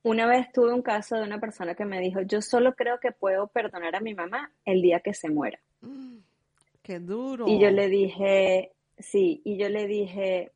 Una 0.04 0.28
vez 0.28 0.52
tuve 0.54 0.74
un 0.74 0.82
caso 0.82 1.18
de 1.18 1.24
una 1.24 1.40
persona 1.40 1.76
que 1.76 1.86
me 1.86 2.00
dijo, 2.00 2.22
yo 2.22 2.42
solo 2.42 2.74
creo 2.74 3.00
que 3.00 3.12
puedo 3.12 3.48
perdonar 3.48 3.96
a 3.96 4.00
mi 4.00 4.14
mamá 4.14 4.52
el 4.64 4.82
día 4.82 5.02
que 5.02 5.14
se 5.14 5.30
muera. 5.30 5.60
Qué 6.82 7.00
duro. 7.00 7.48
Y 7.48 7.60
yo 7.60 7.70
le 7.70 7.90
dije, 7.90 8.72
sí, 9.00 9.42
y 9.44 9.58
yo 9.58 9.70
le 9.70 9.88
dije, 9.88 10.52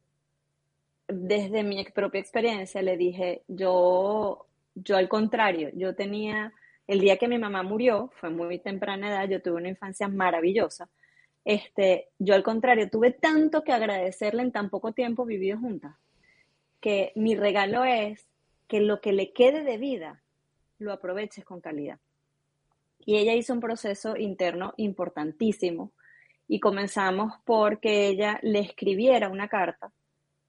desde 1.08 1.64
mi 1.64 1.84
propia 1.86 2.22
experiencia 2.22 2.82
le 2.82 2.98
dije, 2.98 3.44
yo, 3.48 4.46
yo 4.76 4.98
al 4.98 5.10
contrario, 5.10 5.70
yo 5.74 5.96
tenía, 5.96 6.54
el 6.88 7.00
día 7.00 7.18
que 7.18 7.28
mi 7.28 7.38
mamá 7.38 7.64
murió, 7.64 8.12
fue 8.20 8.30
muy 8.30 8.60
temprana 8.60 9.10
edad, 9.10 9.30
yo 9.30 9.42
tuve 9.42 9.56
una 9.56 9.70
infancia 9.70 10.08
maravillosa, 10.08 10.90
este, 11.46 12.10
yo 12.20 12.36
al 12.36 12.44
contrario, 12.44 12.90
tuve 12.90 13.12
tanto 13.12 13.64
que 13.64 13.74
agradecerle 13.74 14.44
en 14.44 14.52
tan 14.52 14.70
poco 14.70 14.94
tiempo 14.94 15.26
vivido 15.26 15.60
juntas, 15.60 15.96
que 16.80 17.12
mi 17.16 17.36
regalo 17.36 17.84
es 17.86 18.28
que 18.68 18.82
lo 18.82 19.02
que 19.02 19.14
le 19.14 19.34
quede 19.34 19.64
de 19.64 19.78
vida 19.78 20.22
lo 20.80 20.92
aproveches 20.92 21.46
con 21.46 21.62
calidad. 21.62 22.00
Y 23.06 23.18
ella 23.18 23.34
hizo 23.34 23.54
un 23.54 23.60
proceso 23.60 24.16
interno 24.16 24.74
importantísimo 24.78 25.92
y 26.54 26.60
comenzamos 26.60 27.34
porque 27.46 28.10
ella 28.10 28.38
le 28.44 28.60
escribiera 28.60 29.28
una 29.28 29.48
carta 29.48 29.92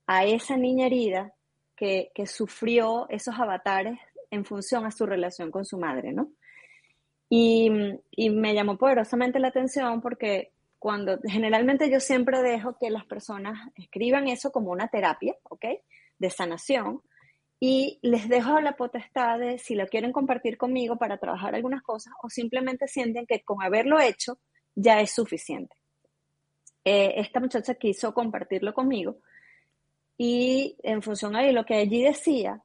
a 0.05 0.23
esa 0.23 0.55
niña 0.55 0.85
herida 0.85 1.33
que, 1.75 2.11
sufrió 2.27 3.09
esos 3.09 3.33
avatares 3.39 3.97
en 4.29 4.45
función 4.45 4.85
a 4.85 4.91
su 4.91 5.07
relación 5.07 5.49
con 5.49 5.65
su 5.65 5.79
madre, 5.79 6.13
¿no? 6.13 6.29
Y, 7.27 7.71
me 8.29 8.53
llamó 8.53 8.77
poderosamente 8.77 9.39
la 9.39 9.47
atención 9.47 9.99
porque 9.99 10.51
cuando 10.77 11.17
generalmente 11.23 11.89
yo 11.89 11.99
siempre 11.99 12.43
dejo 12.43 12.77
que 12.79 12.91
las 12.91 13.05
personas 13.05 13.57
escriban 13.73 14.27
eso 14.27 14.51
como 14.51 14.69
una 14.69 14.89
terapia, 14.89 15.35
¿ok? 15.49 15.65
De 16.19 16.29
sanación. 16.29 17.01
Y 17.59 17.97
les 18.03 18.29
dejo 18.29 18.59
la 18.59 18.73
potestad 18.73 19.39
de 19.39 19.57
si 19.57 19.73
lo 19.73 19.87
quieren 19.87 20.11
compartir 20.11 20.55
conmigo 20.55 20.97
para 20.97 21.17
trabajar 21.17 21.55
algunas 21.55 21.81
cosas 21.81 22.13
o 22.21 22.29
simplemente 22.29 22.87
sienten 22.87 23.25
que 23.25 23.41
con 23.41 23.63
haberlo 23.63 23.99
hecho 23.99 24.37
ya 24.75 25.01
es 25.01 25.09
suficiente. 25.09 25.75
Eh, 26.87 27.15
esta 27.19 27.39
muchacha 27.39 27.73
quiso 27.73 28.13
compartirlo 28.13 28.71
conmigo 28.71 29.17
y 30.17 30.77
en 30.83 31.01
función 31.01 31.35
a 31.35 31.41
lo 31.51 31.65
que 31.65 31.75
allí 31.75 32.03
decía, 32.03 32.61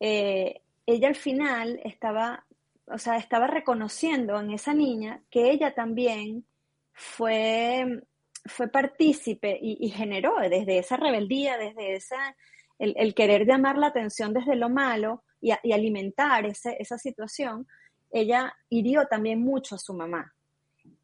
eh, 0.00 0.62
ella 0.86 1.08
al 1.08 1.14
final 1.14 1.80
estaba, 1.84 2.44
o 2.86 2.98
sea, 2.98 3.16
estaba 3.18 3.46
reconociendo 3.46 4.40
en 4.40 4.50
esa 4.50 4.74
niña 4.74 5.22
que 5.30 5.50
ella 5.50 5.74
también 5.74 6.44
fue, 6.92 8.02
fue 8.46 8.68
partícipe 8.68 9.58
y, 9.60 9.88
generó 9.90 10.36
desde 10.40 10.78
esa 10.78 10.96
rebeldía, 10.96 11.56
desde 11.58 11.94
esa, 11.94 12.36
el, 12.78 13.14
querer 13.14 13.46
llamar 13.46 13.78
la 13.78 13.88
atención 13.88 14.32
desde 14.32 14.56
lo 14.56 14.68
malo 14.70 15.22
y, 15.40 15.52
alimentar 15.72 16.46
esa 16.46 16.98
situación, 16.98 17.66
ella 18.10 18.52
hirió 18.70 19.06
también 19.06 19.40
mucho 19.40 19.74
a 19.76 19.78
su 19.78 19.94
mamá. 19.94 20.34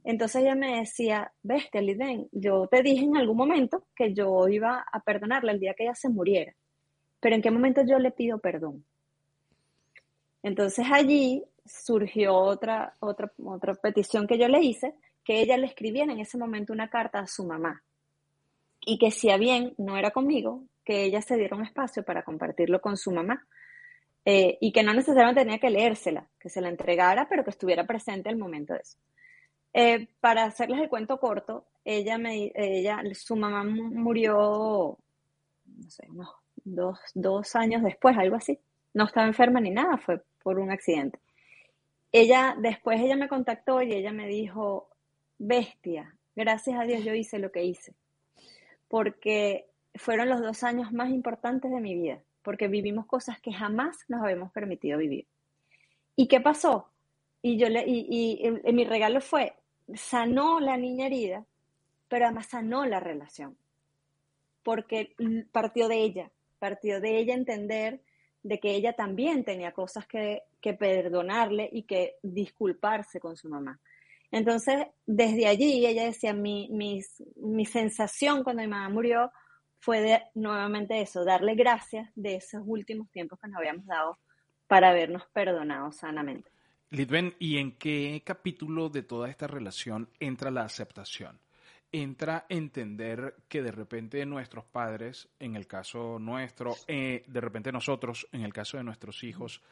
Entonces 0.05 0.43
ella 0.43 0.55
me 0.55 0.81
decía, 0.81 1.33
bestia, 1.43 1.81
Liden, 1.81 2.29
yo 2.31 2.67
te 2.69 2.83
dije 2.83 3.05
en 3.05 3.17
algún 3.17 3.39
momento 3.39 3.87
que 3.97 4.13
yo 4.13 4.47
iba 4.49 4.85
a 4.93 5.01
perdonarla 5.01 5.53
el 5.53 5.61
día 5.61 5.75
que 5.75 5.85
ella 5.85 5.95
se 5.95 6.11
muriera, 6.11 6.55
pero 7.21 7.35
¿en 7.35 7.43
qué 7.43 7.51
momento 7.51 7.83
yo 7.87 7.99
le 7.99 8.11
pido 8.11 8.39
perdón? 8.39 8.85
Entonces 10.43 10.87
allí 10.93 11.43
surgió 11.65 12.37
otra, 12.37 12.95
otra, 13.01 13.33
otra 13.43 13.75
petición 13.75 14.27
que 14.27 14.39
yo 14.39 14.47
le 14.47 14.61
hice, 14.61 14.95
que 15.25 15.41
ella 15.41 15.57
le 15.57 15.67
escribiera 15.67 16.13
en 16.13 16.21
ese 16.21 16.37
momento 16.37 16.75
una 16.75 16.91
carta 16.91 17.21
a 17.21 17.27
su 17.27 17.47
mamá 17.47 17.83
y 18.85 18.99
que 18.99 19.11
si 19.11 19.31
a 19.31 19.39
bien 19.39 19.75
no 19.79 19.97
era 19.97 20.11
conmigo, 20.11 20.65
que 20.85 21.05
ella 21.05 21.23
se 21.23 21.37
diera 21.37 21.57
un 21.57 21.65
espacio 21.65 22.03
para 22.05 22.23
compartirlo 22.23 22.81
con 22.81 22.97
su 22.97 23.11
mamá. 23.11 23.47
Eh, 24.27 24.57
y 24.61 24.73
que 24.73 24.83
no 24.83 24.95
necesariamente 24.95 25.43
tenía 25.43 25.59
que 25.59 25.69
leérsela, 25.69 26.27
que 26.41 26.49
se 26.49 26.63
la 26.63 26.71
entregara, 26.71 27.29
pero 27.29 27.45
que 27.45 27.51
estuviera 27.51 27.87
presente 27.87 28.31
al 28.31 28.39
momento 28.39 28.73
de 28.73 28.81
eso. 28.81 28.97
Eh, 29.77 30.07
para 30.21 30.45
hacerles 30.45 30.81
el 30.81 30.89
cuento 30.89 31.19
corto, 31.19 31.67
ella, 31.85 32.17
me, 32.17 32.53
ella 32.55 33.03
su 33.13 33.35
mamá 33.35 33.65
murió, 33.65 34.97
no 35.67 35.91
sé, 35.91 36.07
unos 36.09 36.29
dos, 36.65 37.01
dos 37.15 37.57
años 37.57 37.83
después, 37.83 38.17
algo 38.17 38.37
así. 38.37 38.61
No 38.95 39.05
estaba 39.05 39.27
enferma 39.27 39.61
ni 39.61 39.71
nada, 39.71 39.99
fue 39.99 40.23
por 40.45 40.61
un 40.61 40.71
accidente. 40.71 41.19
Ella, 42.13 42.55
después 42.57 43.01
ella 43.01 43.17
me 43.17 43.29
contactó 43.29 43.83
y 43.83 43.93
ella 43.93 44.13
me 44.13 44.29
dijo, 44.29 44.89
bestia, 45.39 46.15
gracias 46.37 46.79
a 46.79 46.85
Dios 46.85 47.03
yo 47.05 47.13
hice 47.13 47.41
lo 47.41 47.51
que 47.51 47.65
hice, 47.65 47.95
porque 48.87 49.67
fueron 49.97 50.29
los 50.29 50.41
dos 50.41 50.63
años 50.63 50.93
más 50.93 51.11
importantes 51.11 51.73
de 51.73 51.81
mi 51.81 51.97
vida, 51.97 52.23
porque 52.43 52.69
vivimos 52.69 53.07
cosas 53.07 53.41
que 53.41 53.53
jamás 53.53 54.05
nos 54.07 54.23
habíamos 54.23 54.53
permitido 54.53 54.99
vivir. 54.99 55.27
¿Y 56.15 56.29
qué 56.29 56.41
pasó? 56.41 56.93
Y, 57.43 57.59
yo 57.59 57.69
le, 57.69 57.83
y, 57.85 58.41
y 58.65 58.73
mi 58.73 58.85
regalo 58.85 59.21
fue, 59.21 59.55
sanó 59.95 60.61
la 60.61 60.77
niña 60.77 61.07
herida, 61.07 61.45
pero 62.09 62.27
además 62.27 62.47
sanó 62.47 62.87
la 62.87 63.01
relación, 63.01 63.57
porque 64.63 65.15
partió 65.53 65.89
de 65.89 65.99
ella, 65.99 66.31
partió 66.59 67.01
de 67.01 67.19
ella 67.19 67.35
entender 67.35 68.01
de 68.43 68.61
que 68.61 68.75
ella 68.75 68.93
también 68.93 69.43
tenía 69.43 69.73
cosas 69.73 70.07
que, 70.07 70.43
perdonarle 70.79 71.69
y 71.71 71.83
que 71.83 72.17
disculparse 72.23 73.21
con 73.21 73.37
su 73.37 73.51
mamá. 73.51 73.81
Entonces, 74.31 74.87
desde 75.05 75.47
allí, 75.47 75.85
ella 75.85 76.05
decía, 76.05 76.33
mi, 76.33 76.69
mi, 76.71 77.67
sensación 77.67 78.43
cuando 78.43 78.63
mi 78.63 78.69
mamá 78.69 78.89
murió 78.89 79.31
fue 79.79 80.23
nuevamente 80.35 81.01
eso, 81.03 81.25
darle 81.25 81.55
gracias 81.55 82.11
de 82.15 82.37
esos 82.37 82.63
últimos 82.65 83.11
tiempos 83.11 83.39
que 83.41 83.49
nos 83.49 83.59
habíamos 83.59 83.85
dado 83.87 84.19
para 84.67 84.91
habernos 84.91 85.27
perdonado 85.33 85.93
sanamente. 85.93 86.54
Lidven, 86.91 87.35
¿y 87.39 87.59
en 87.59 87.73
qué 87.73 88.23
capítulo 88.25 88.89
de 88.89 89.03
toda 89.03 89.29
esta 89.29 89.47
relación 89.47 90.09
entra 90.21 90.51
la 90.51 90.63
aceptación? 90.63 91.39
Entra 91.91 92.47
entender 92.49 93.37
que 93.49 93.63
de 93.63 93.71
repente 93.71 94.25
nuestros 94.27 94.65
padres, 94.65 95.29
en 95.39 95.57
el 95.57 95.67
caso 95.67 96.19
nuestro, 96.19 96.77
eh, 96.87 97.25
de 97.27 97.41
repente 97.41 97.73
nosotros, 97.73 98.27
en 98.33 98.43
el 98.43 98.53
caso 98.53 98.77
de 98.77 98.85
nuestros 98.85 99.23
hijos, 99.25 99.63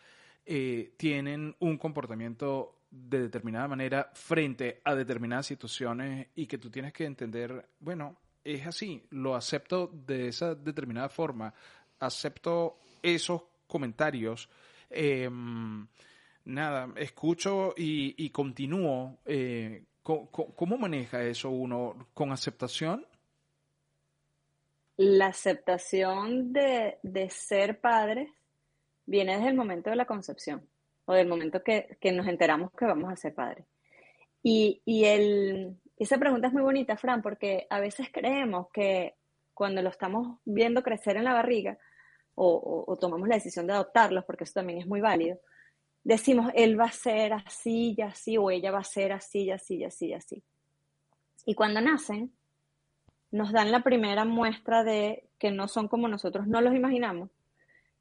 eh, 0.44 0.94
tienen 0.96 1.54
un 1.60 1.78
comportamiento 1.78 2.82
de 2.90 3.22
determinada 3.22 3.68
manera 3.68 4.10
frente 4.12 4.80
a 4.84 4.94
determinadas 4.94 5.46
situaciones 5.46 6.28
y 6.34 6.46
que 6.46 6.58
tú 6.58 6.70
tienes 6.70 6.92
que 6.92 7.04
entender, 7.04 7.68
bueno, 7.80 8.16
es 8.44 8.66
así, 8.66 9.02
lo 9.10 9.34
acepto 9.34 9.86
de 9.86 10.28
esa 10.28 10.54
determinada 10.54 11.08
forma, 11.08 11.54
acepto 12.00 12.78
esos 13.02 13.42
comentarios, 13.66 14.48
em, 14.90 15.86
nada, 16.44 16.92
escucho 16.96 17.74
y, 17.76 18.14
y 18.24 18.30
continúo. 18.30 19.18
Eh, 19.24 19.84
¿cómo, 20.02 20.30
¿Cómo 20.30 20.78
maneja 20.78 21.22
eso 21.22 21.50
uno? 21.50 22.08
¿Con 22.14 22.32
aceptación? 22.32 23.06
La 24.96 25.28
aceptación 25.28 26.52
de, 26.52 26.98
de 27.02 27.30
ser 27.30 27.80
padres 27.80 28.30
viene 29.06 29.36
desde 29.36 29.48
el 29.48 29.56
momento 29.56 29.90
de 29.90 29.96
la 29.96 30.06
concepción 30.06 30.66
o 31.06 31.14
del 31.14 31.26
momento 31.26 31.62
que, 31.62 31.96
que 32.00 32.12
nos 32.12 32.26
enteramos 32.26 32.70
que 32.72 32.84
vamos 32.84 33.12
a 33.12 33.16
ser 33.16 33.34
padres. 33.34 33.66
Y, 34.42 34.82
y 34.84 35.04
el, 35.04 35.76
esa 35.98 36.18
pregunta 36.18 36.48
es 36.48 36.52
muy 36.52 36.62
bonita, 36.62 36.96
Fran, 36.96 37.22
porque 37.22 37.66
a 37.70 37.80
veces 37.80 38.08
creemos 38.12 38.68
que 38.72 39.14
cuando 39.54 39.82
lo 39.82 39.88
estamos 39.88 40.38
viendo 40.44 40.82
crecer 40.82 41.16
en 41.16 41.24
la 41.24 41.34
barriga 41.34 41.78
o, 42.34 42.48
o, 42.48 42.92
o 42.92 42.96
tomamos 42.98 43.28
la 43.28 43.36
decisión 43.36 43.66
de 43.66 43.72
adoptarlos, 43.72 44.24
porque 44.24 44.44
eso 44.44 44.54
también 44.54 44.80
es 44.80 44.86
muy 44.86 45.00
válido, 45.00 45.38
decimos, 46.04 46.50
él 46.54 46.78
va 46.78 46.86
a 46.86 46.92
ser 46.92 47.32
así 47.32 47.94
y 47.96 48.02
así, 48.02 48.36
o 48.36 48.50
ella 48.50 48.70
va 48.70 48.80
a 48.80 48.84
ser 48.84 49.12
así 49.12 49.44
y 49.44 49.50
así 49.50 49.76
y 49.76 49.84
así 49.84 50.06
y 50.08 50.14
así. 50.14 50.42
Y 51.46 51.54
cuando 51.54 51.80
nacen, 51.80 52.32
nos 53.30 53.52
dan 53.52 53.72
la 53.72 53.82
primera 53.82 54.24
muestra 54.24 54.84
de 54.84 55.24
que 55.38 55.50
no 55.50 55.66
son 55.68 55.88
como 55.88 56.06
nosotros 56.06 56.46
no 56.46 56.60
los 56.60 56.74
imaginamos, 56.74 57.30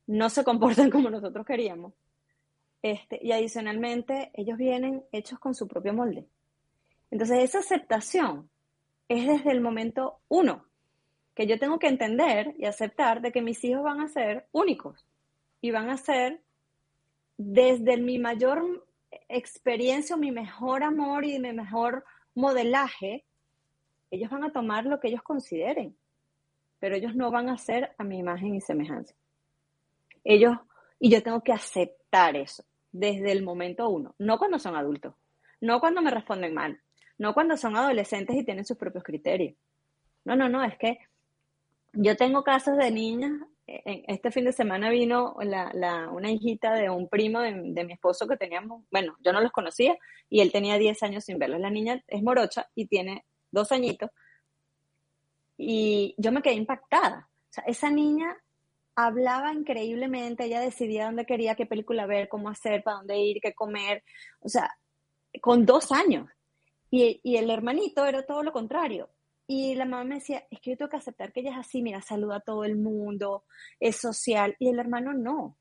no 0.07 0.29
se 0.29 0.43
comportan 0.43 0.89
como 0.91 1.09
nosotros 1.09 1.45
queríamos. 1.45 1.93
Este, 2.81 3.19
y 3.21 3.31
adicionalmente, 3.31 4.31
ellos 4.33 4.57
vienen 4.57 5.03
hechos 5.11 5.39
con 5.39 5.53
su 5.53 5.67
propio 5.67 5.93
molde. 5.93 6.25
Entonces, 7.11 7.39
esa 7.43 7.59
aceptación 7.59 8.49
es 9.07 9.27
desde 9.27 9.51
el 9.51 9.61
momento 9.61 10.19
uno, 10.29 10.65
que 11.35 11.45
yo 11.45 11.59
tengo 11.59 11.79
que 11.79 11.87
entender 11.87 12.55
y 12.57 12.65
aceptar 12.65 13.21
de 13.21 13.31
que 13.31 13.41
mis 13.41 13.63
hijos 13.63 13.83
van 13.83 14.01
a 14.01 14.07
ser 14.07 14.47
únicos 14.51 15.05
y 15.61 15.71
van 15.71 15.89
a 15.89 15.97
ser 15.97 16.41
desde 17.43 17.97
mi 17.97 18.19
mayor 18.19 18.85
experiencia, 19.27 20.15
mi 20.15 20.31
mejor 20.31 20.83
amor 20.83 21.25
y 21.25 21.39
mi 21.39 21.53
mejor 21.53 22.05
modelaje, 22.35 23.25
ellos 24.11 24.29
van 24.29 24.43
a 24.43 24.51
tomar 24.51 24.85
lo 24.85 24.99
que 24.99 25.07
ellos 25.07 25.23
consideren, 25.23 25.95
pero 26.79 26.95
ellos 26.95 27.15
no 27.15 27.31
van 27.31 27.49
a 27.49 27.57
ser 27.57 27.93
a 27.97 28.03
mi 28.03 28.19
imagen 28.19 28.55
y 28.55 28.61
semejanza. 28.61 29.15
Ellos, 30.23 30.55
y 30.99 31.09
yo 31.09 31.23
tengo 31.23 31.41
que 31.41 31.53
aceptar 31.53 32.35
eso 32.35 32.63
desde 32.91 33.31
el 33.31 33.43
momento 33.43 33.89
uno, 33.89 34.13
no 34.19 34.37
cuando 34.37 34.59
son 34.59 34.75
adultos, 34.75 35.15
no 35.61 35.79
cuando 35.79 36.01
me 36.01 36.11
responden 36.11 36.53
mal, 36.53 36.79
no 37.17 37.33
cuando 37.33 37.57
son 37.57 37.75
adolescentes 37.75 38.35
y 38.35 38.43
tienen 38.43 38.65
sus 38.65 38.77
propios 38.77 39.03
criterios. 39.03 39.55
No, 40.25 40.35
no, 40.35 40.47
no, 40.47 40.63
es 40.63 40.77
que 40.77 40.99
yo 41.93 42.15
tengo 42.15 42.43
casos 42.43 42.77
de 42.77 42.91
niñas. 42.91 43.31
Este 43.67 44.31
fin 44.31 44.45
de 44.45 44.51
semana 44.51 44.89
vino 44.89 45.35
la, 45.41 45.71
la, 45.73 46.09
una 46.09 46.29
hijita 46.31 46.73
de 46.73 46.89
un 46.89 47.07
primo 47.07 47.39
de, 47.39 47.53
de, 47.53 47.85
mi 47.85 47.93
esposo 47.93 48.27
que 48.27 48.35
teníamos, 48.35 48.83
bueno, 48.91 49.15
yo 49.23 49.31
no 49.31 49.39
los 49.39 49.51
conocía 49.51 49.97
y 50.29 50.41
él 50.41 50.51
tenía 50.51 50.77
10 50.77 51.03
años 51.03 51.23
sin 51.23 51.39
verlos. 51.39 51.61
La 51.61 51.69
niña 51.69 52.03
es 52.07 52.21
morocha 52.21 52.67
y 52.75 52.87
tiene 52.87 53.25
dos 53.51 53.71
añitos. 53.71 54.09
Y 55.57 56.15
yo 56.17 56.31
me 56.31 56.41
quedé 56.41 56.55
impactada. 56.55 57.29
O 57.49 57.53
sea, 57.53 57.63
esa 57.65 57.89
niña 57.89 58.35
hablaba 58.95 59.53
increíblemente, 59.53 60.45
ella 60.45 60.59
decidía 60.59 61.05
dónde 61.05 61.25
quería, 61.25 61.55
qué 61.55 61.65
película 61.65 62.05
ver, 62.05 62.29
cómo 62.29 62.49
hacer, 62.49 62.83
para 62.83 62.97
dónde 62.97 63.19
ir, 63.19 63.39
qué 63.41 63.53
comer. 63.53 64.03
O 64.39 64.49
sea, 64.49 64.75
con 65.39 65.65
dos 65.65 65.91
años. 65.91 66.29
Y, 66.89 67.21
y 67.23 67.37
el 67.37 67.49
hermanito 67.49 68.05
era 68.05 68.25
todo 68.25 68.43
lo 68.43 68.51
contrario. 68.51 69.09
Y 69.53 69.75
la 69.75 69.83
mamá 69.83 70.05
me 70.05 70.15
decía, 70.15 70.47
es 70.49 70.61
que 70.61 70.69
yo 70.69 70.77
tengo 70.77 70.91
que 70.91 70.95
aceptar 70.95 71.33
que 71.33 71.41
ella 71.41 71.51
es 71.51 71.57
así, 71.57 71.81
mira, 71.81 72.01
saluda 72.01 72.37
a 72.37 72.39
todo 72.39 72.63
el 72.63 72.77
mundo, 72.77 73.43
es 73.81 73.97
social, 73.97 74.55
y 74.59 74.69
el 74.69 74.79
hermano 74.79 75.11
no. 75.11 75.57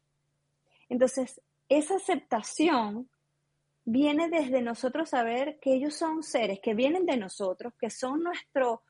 Entonces, 0.88 1.40
esa 1.68 1.96
aceptación 1.96 3.10
viene 3.84 4.28
desde 4.28 4.62
nosotros 4.62 5.08
saber 5.10 5.58
que 5.58 5.74
ellos 5.74 5.96
son 5.96 6.22
seres 6.22 6.60
que 6.60 6.72
vienen 6.72 7.04
de 7.04 7.16
nosotros, 7.16 7.72
que 7.80 7.90
son 7.90 8.22
nuestro, 8.22 8.84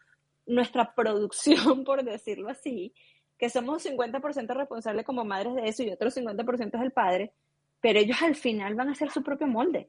nuestra 0.45 0.95
producción, 0.95 1.83
por 1.85 2.05
decirlo 2.05 2.51
así, 2.51 2.93
que 3.39 3.49
somos 3.49 3.87
50% 3.87 4.55
responsables 4.55 5.07
como 5.07 5.25
madres 5.25 5.55
de 5.55 5.67
eso 5.67 5.83
y 5.83 5.89
otro 5.89 6.11
50% 6.11 6.75
es 6.75 6.83
el 6.83 6.93
padre, 6.93 7.33
pero 7.81 7.99
ellos 8.01 8.21
al 8.21 8.37
final 8.37 8.75
van 8.75 8.91
a 8.91 8.93
hacer 8.93 9.11
su 9.11 9.23
propio 9.23 9.47
molde. 9.47 9.89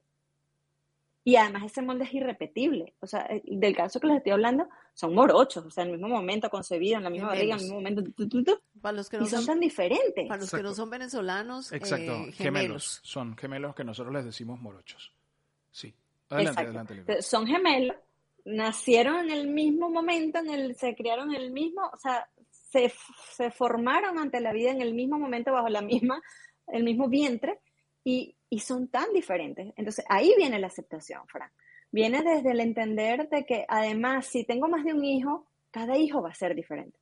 Y 1.24 1.36
además 1.36 1.64
ese 1.66 1.84
molde 1.84 2.06
es 2.06 2.14
irrepetible. 2.14 2.96
O 3.00 3.06
sea, 3.06 3.30
del 3.44 3.76
caso 3.76 4.00
que 4.00 4.08
les 4.08 4.18
estoy 4.18 4.32
hablando, 4.32 4.68
son 4.94 5.14
morochos, 5.14 5.66
o 5.66 5.70
sea, 5.70 5.84
en 5.84 5.92
el 5.92 5.98
mismo 5.98 6.16
momento, 6.16 6.50
concebido, 6.50 6.98
en 6.98 7.04
la 7.04 7.12
misma 7.12 7.28
barriga, 7.28 7.54
en 7.54 7.60
el 7.60 7.66
mismo 7.66 7.76
momento. 7.76 8.04
Tu, 8.16 8.28
tu, 8.28 8.44
tu, 8.44 8.60
para 8.82 8.94
los 8.94 9.10
que 9.10 9.18
no 9.18 9.26
y 9.26 9.28
son, 9.28 9.40
son, 9.40 9.48
tan 9.48 9.60
diferentes. 9.60 10.28
Para 10.28 10.40
los 10.40 10.48
Exacto. 10.48 10.58
que 10.58 10.64
no 10.70 10.74
son 10.74 10.90
venezolanos, 10.90 11.72
Exacto, 11.72 12.12
eh, 12.12 12.32
gemelos. 12.32 12.38
gemelos. 12.38 13.00
Son 13.04 13.38
gemelos 13.38 13.76
que 13.76 13.84
nosotros 13.84 14.14
les 14.14 14.26
decimos 14.26 14.60
morochos. 14.60 15.14
Sí. 15.70 15.94
Adelante, 16.30 16.62
Exacto. 16.62 16.80
adelante. 16.80 17.14
Lili. 17.14 17.22
Son 17.22 17.46
gemelos, 17.46 17.98
nacieron 18.46 19.18
en 19.18 19.30
el 19.30 19.48
mismo 19.48 19.92
momento, 19.92 20.40
en 20.40 20.50
el, 20.50 20.76
se 20.76 20.96
criaron 20.96 21.36
en 21.36 21.42
el 21.42 21.52
mismo, 21.52 21.84
o 21.94 21.98
sea, 21.98 22.28
se, 22.50 22.92
se 23.36 23.52
formaron 23.52 24.18
ante 24.18 24.40
la 24.40 24.54
vida 24.54 24.72
en 24.72 24.82
el 24.82 24.96
mismo 24.96 25.20
momento, 25.20 25.52
bajo 25.52 25.70
la 25.70 25.82
misma, 25.82 26.20
el 26.68 26.84
mismo 26.84 27.08
vientre, 27.10 27.60
y, 28.04 28.36
son 28.60 28.88
tan 28.90 29.14
diferentes. 29.14 29.74
Entonces, 29.78 30.06
ahí 30.10 30.34
viene 30.38 30.60
la 30.60 30.68
aceptación, 30.68 31.26
Fran. 31.28 31.50
Viene 31.92 32.22
desde 32.22 32.52
el 32.52 32.60
entender 32.60 33.30
de 33.30 33.46
que 33.46 33.66
además, 33.68 34.26
si 34.26 34.44
tengo 34.44 34.68
más 34.68 34.84
de 34.84 34.94
un 34.94 35.04
hijo, 35.04 35.48
cada 35.72 35.98
hijo 35.98 36.22
va 36.22 36.30
a 36.30 36.36
ser 36.36 36.56
diferente. 36.56 36.98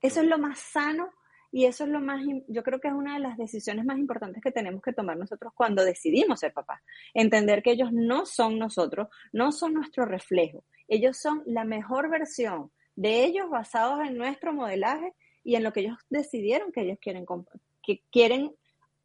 Eso 0.00 0.20
es 0.20 0.26
lo 0.26 0.38
más 0.38 0.58
sano 0.58 1.10
y 1.50 1.66
eso 1.66 1.84
es 1.84 1.90
lo 1.90 2.00
más, 2.00 2.22
yo 2.48 2.62
creo 2.62 2.80
que 2.80 2.88
es 2.88 2.94
una 2.94 3.14
de 3.14 3.20
las 3.20 3.38
decisiones 3.38 3.84
más 3.84 3.98
importantes 3.98 4.42
que 4.42 4.50
tenemos 4.50 4.82
que 4.82 4.92
tomar 4.92 5.16
nosotros 5.16 5.52
cuando 5.54 5.84
decidimos 5.84 6.40
ser 6.40 6.52
papás. 6.52 6.82
Entender 7.14 7.62
que 7.62 7.70
ellos 7.70 7.90
no 7.92 8.26
son 8.26 8.58
nosotros, 8.58 9.08
no 9.32 9.52
son 9.52 9.74
nuestro 9.74 10.04
reflejo. 10.04 10.64
Ellos 10.88 11.16
son 11.16 11.42
la 11.46 11.64
mejor 11.64 12.10
versión 12.10 12.70
de 12.96 13.24
ellos 13.24 13.48
basados 13.50 14.00
en 14.06 14.16
nuestro 14.16 14.52
modelaje 14.52 15.14
y 15.42 15.54
en 15.54 15.62
lo 15.62 15.72
que 15.72 15.80
ellos 15.80 15.98
decidieron 16.10 16.72
que 16.72 16.82
ellos 16.82 16.98
quieren, 17.00 17.24
que 17.82 18.02
quieren 18.10 18.54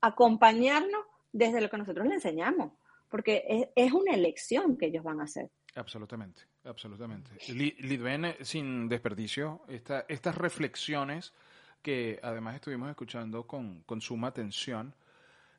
acompañarnos 0.02 1.02
desde 1.32 1.62
lo 1.62 1.70
que 1.70 1.78
nosotros 1.78 2.06
les 2.06 2.16
enseñamos, 2.16 2.74
porque 3.10 3.44
es, 3.48 3.68
es 3.76 3.92
una 3.92 4.14
elección 4.14 4.78
que 4.78 4.88
ellos 4.88 5.04
van 5.04 5.22
a 5.22 5.24
hacer. 5.24 5.50
Absolutamente, 5.76 6.44
absolutamente. 6.64 7.32
Lidven, 7.54 8.36
sin 8.42 8.90
desperdicio, 8.90 9.62
esta, 9.68 10.06
estas 10.08 10.36
reflexiones 10.36 11.34
que 11.82 12.20
además 12.22 12.56
estuvimos 12.56 12.90
escuchando 12.90 13.46
con, 13.46 13.82
con 13.84 14.02
suma 14.02 14.28
atención, 14.28 14.94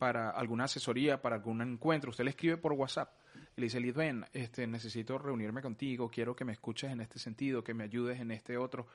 para 0.00 0.30
alguna 0.30 0.64
asesoría, 0.64 1.20
para 1.22 1.36
algún 1.36 1.60
encuentro. 1.60 2.08
Usted 2.10 2.24
le 2.24 2.30
escribe 2.30 2.56
por 2.56 2.72
WhatsApp 2.72 3.12
le 3.56 3.66
dice, 3.66 3.80
Lidven, 3.80 4.24
este, 4.32 4.66
necesito 4.66 5.18
reunirme 5.18 5.60
contigo, 5.60 6.10
quiero 6.10 6.34
que 6.34 6.44
me 6.44 6.52
escuches 6.52 6.90
en 6.90 7.00
este 7.00 7.18
sentido, 7.18 7.62
que 7.62 7.74
me 7.74 7.84
ayudes 7.84 8.18
en 8.20 8.30
este 8.30 8.56
otro. 8.56 8.86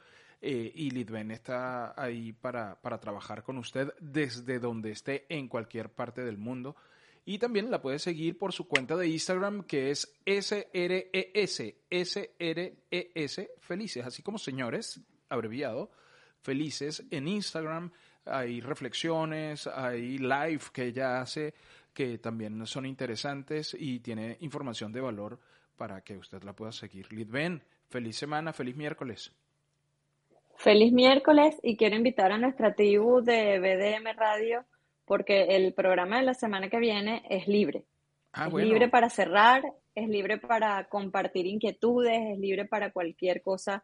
Eh, 0.41 0.72
y 0.74 0.89
Lidven 0.89 1.32
está 1.32 1.94
ahí 2.02 2.34
para, 2.34 2.82
para 2.82 3.00
trabajar 3.00 3.44
con 3.44 3.58
usted 3.58 3.94
desde 4.00 4.60
donde 4.60 4.91
esté 4.91 5.26
en 5.30 5.48
cualquier 5.48 5.89
parte 5.89 6.24
del 6.24 6.38
mundo. 6.38 6.76
Y 7.26 7.39
también 7.39 7.72
la 7.72 7.82
puede 7.82 8.00
seguir 8.00 8.38
por 8.38 8.54
su 8.54 8.68
cuenta 8.68 8.96
de 8.96 9.08
Instagram 9.08 9.63
que 9.63 9.91
es 9.91 10.15
SRES, 10.26 11.76
SRES 11.89 13.50
Felices, 13.60 14.06
así 14.06 14.22
como 14.22 14.38
señores, 14.38 15.00
abreviado, 15.30 15.91
Felices 16.41 17.04
en 17.10 17.28
Instagram. 17.28 17.91
Hay 18.25 18.61
reflexiones, 18.61 19.67
hay 19.67 20.17
live 20.17 20.61
que 20.73 20.85
ella 20.85 21.21
hace 21.21 21.53
que 21.95 22.17
también 22.17 22.67
son 22.67 22.85
interesantes 22.85 23.75
y 23.79 23.99
tiene 24.01 24.38
información 24.41 24.91
de 24.91 25.01
valor 25.01 25.39
para 25.77 26.01
que 26.01 26.17
usted 26.17 26.43
la 26.43 26.53
pueda 26.53 26.71
seguir. 26.71 27.11
Lidven, 27.11 27.63
feliz 27.88 28.17
semana, 28.17 28.51
feliz 28.51 28.75
miércoles. 28.75 29.31
Feliz 30.57 30.91
miércoles 30.91 31.55
y 31.63 31.77
quiero 31.77 31.95
invitar 31.95 32.31
a 32.31 32.38
nuestra 32.38 32.75
tribu 32.75 33.21
de 33.21 33.59
BDM 33.59 34.17
Radio 34.17 34.65
porque 35.05 35.55
el 35.55 35.73
programa 35.73 36.17
de 36.17 36.23
la 36.23 36.33
semana 36.33 36.69
que 36.69 36.79
viene 36.79 37.23
es 37.29 37.47
libre. 37.47 37.85
Ah, 38.33 38.45
es 38.45 38.51
bueno. 38.51 38.67
libre 38.67 38.89
para 38.89 39.09
cerrar, 39.09 39.63
es 39.93 40.09
libre 40.09 40.38
para 40.38 40.83
compartir 40.89 41.45
inquietudes, 41.45 42.33
es 42.33 42.39
libre 42.39 42.65
para 42.65 42.91
cualquier 42.91 43.41
cosa 43.41 43.83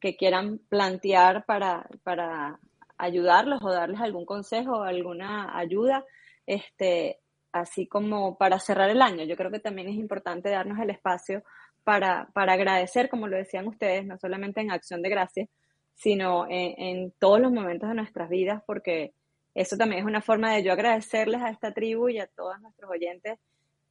que 0.00 0.16
quieran 0.16 0.60
plantear 0.68 1.44
para, 1.44 1.88
para 2.04 2.60
ayudarlos 2.98 3.62
o 3.62 3.70
darles 3.70 4.00
algún 4.00 4.26
consejo 4.26 4.82
alguna 4.82 5.56
ayuda, 5.56 6.04
este, 6.46 7.20
así 7.52 7.86
como 7.86 8.36
para 8.36 8.58
cerrar 8.58 8.90
el 8.90 9.02
año. 9.02 9.24
Yo 9.24 9.36
creo 9.36 9.50
que 9.50 9.60
también 9.60 9.88
es 9.88 9.96
importante 9.96 10.50
darnos 10.50 10.78
el 10.78 10.90
espacio 10.90 11.42
para, 11.84 12.28
para 12.34 12.52
agradecer, 12.54 13.08
como 13.08 13.28
lo 13.28 13.36
decían 13.36 13.66
ustedes, 13.66 14.04
no 14.04 14.18
solamente 14.18 14.60
en 14.60 14.70
acción 14.70 15.00
de 15.02 15.08
gracias, 15.08 15.48
sino 15.94 16.46
en, 16.48 16.74
en 16.78 17.12
todos 17.18 17.40
los 17.40 17.52
momentos 17.52 17.88
de 17.88 17.94
nuestras 17.94 18.28
vidas, 18.28 18.62
porque 18.66 19.14
eso 19.54 19.76
también 19.76 20.00
es 20.00 20.06
una 20.06 20.20
forma 20.20 20.52
de 20.52 20.62
yo 20.62 20.72
agradecerles 20.72 21.40
a 21.42 21.50
esta 21.50 21.72
tribu 21.72 22.08
y 22.08 22.18
a 22.18 22.26
todos 22.26 22.60
nuestros 22.60 22.90
oyentes 22.90 23.38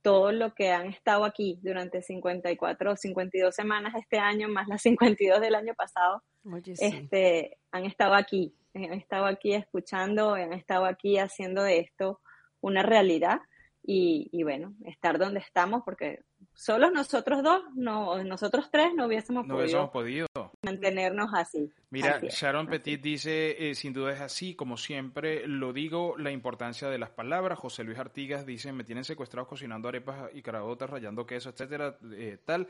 todo 0.02 0.32
lo 0.32 0.54
que 0.54 0.72
han 0.72 0.88
estado 0.88 1.26
aquí 1.26 1.60
durante 1.62 2.02
54 2.02 2.92
o 2.92 2.96
52 2.96 3.54
semanas 3.54 3.96
este 3.96 4.20
año, 4.20 4.48
más 4.48 4.68
las 4.68 4.82
52 4.84 5.42
del 5.42 5.56
año 5.56 5.74
pasado, 5.76 6.24
Oye, 6.52 6.76
sí. 6.76 6.86
este, 6.86 7.58
han 7.72 7.86
estado 7.86 8.14
aquí, 8.14 8.56
han 8.74 8.94
estado 8.94 9.26
aquí 9.26 9.54
escuchando, 9.54 10.34
han 10.34 10.54
estado 10.54 10.86
aquí 10.86 11.18
haciendo 11.18 11.64
de 11.64 11.80
esto 11.80 12.22
una 12.62 12.84
realidad 12.84 13.40
y, 13.84 14.30
y 14.32 14.44
bueno, 14.44 14.74
estar 14.86 15.18
donde 15.18 15.40
estamos, 15.40 15.84
porque 15.86 16.24
solos 16.58 16.92
nosotros 16.92 17.44
dos, 17.44 17.62
no, 17.76 18.24
nosotros 18.24 18.70
tres 18.72 18.90
no 18.96 19.06
hubiésemos 19.06 19.46
No 19.46 19.92
podido 19.92 20.28
mantenernos 20.64 21.30
así. 21.34 21.72
Mira, 21.92 22.16
Así 22.16 22.26
es, 22.26 22.34
Sharon 22.34 22.68
así 22.68 22.72
Petit 22.72 23.02
dice, 23.02 23.70
eh, 23.70 23.76
sin 23.76 23.94
duda 23.94 24.12
es 24.12 24.22
así, 24.22 24.56
como 24.56 24.76
siempre 24.76 25.48
lo 25.48 25.72
digo, 25.72 26.16
la 26.18 26.32
importancia 26.32 26.90
de 26.90 26.98
las 26.98 27.12
palabras. 27.12 27.60
José 27.60 27.84
Luis 27.84 28.00
Artigas 28.00 28.46
dice, 28.46 28.74
me 28.74 28.84
tienen 28.84 29.06
secuestrados 29.06 29.48
cocinando 29.48 29.88
arepas 29.88 30.32
y 30.34 30.42
carabotas, 30.42 30.90
rayando 30.90 31.26
queso, 31.28 31.50
etcétera, 31.50 31.96
eh, 32.12 32.40
tal. 32.44 32.68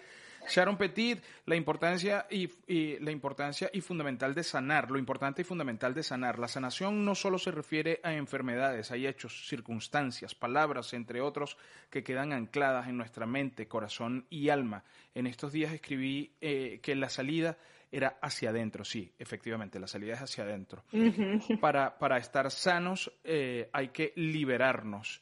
Sharon 0.49 0.77
Petit, 0.77 1.21
la 1.45 1.55
importancia 1.55 2.27
y, 2.29 2.49
y 2.67 2.99
la 2.99 3.11
importancia 3.11 3.69
y 3.73 3.81
fundamental 3.81 4.33
de 4.33 4.43
sanar, 4.43 4.91
lo 4.91 4.99
importante 4.99 5.41
y 5.41 5.45
fundamental 5.45 5.93
de 5.93 6.03
sanar. 6.03 6.39
La 6.39 6.47
sanación 6.47 7.03
no 7.03 7.15
solo 7.15 7.37
se 7.37 7.51
refiere 7.51 7.99
a 8.03 8.13
enfermedades, 8.13 8.91
hay 8.91 9.07
hechos, 9.07 9.47
circunstancias, 9.47 10.35
palabras, 10.35 10.93
entre 10.93 11.21
otros, 11.21 11.57
que 11.89 12.03
quedan 12.03 12.33
ancladas 12.33 12.87
en 12.87 12.97
nuestra 12.97 13.25
mente, 13.25 13.67
corazón 13.77 14.25
y 14.31 14.49
alma. 14.49 14.83
En 15.13 15.27
estos 15.27 15.51
días 15.51 15.71
escribí 15.71 16.35
eh, 16.41 16.79
que 16.81 16.95
la 16.95 17.09
salida 17.09 17.57
era 17.91 18.17
hacia 18.21 18.49
adentro, 18.49 18.83
sí, 18.83 19.13
efectivamente, 19.19 19.79
la 19.79 19.85
salida 19.85 20.15
es 20.15 20.21
hacia 20.21 20.43
adentro. 20.43 20.83
Para, 21.61 21.97
para 21.99 22.17
estar 22.17 22.49
sanos 22.49 23.11
eh, 23.23 23.69
hay 23.71 23.89
que 23.89 24.13
liberarnos. 24.15 25.21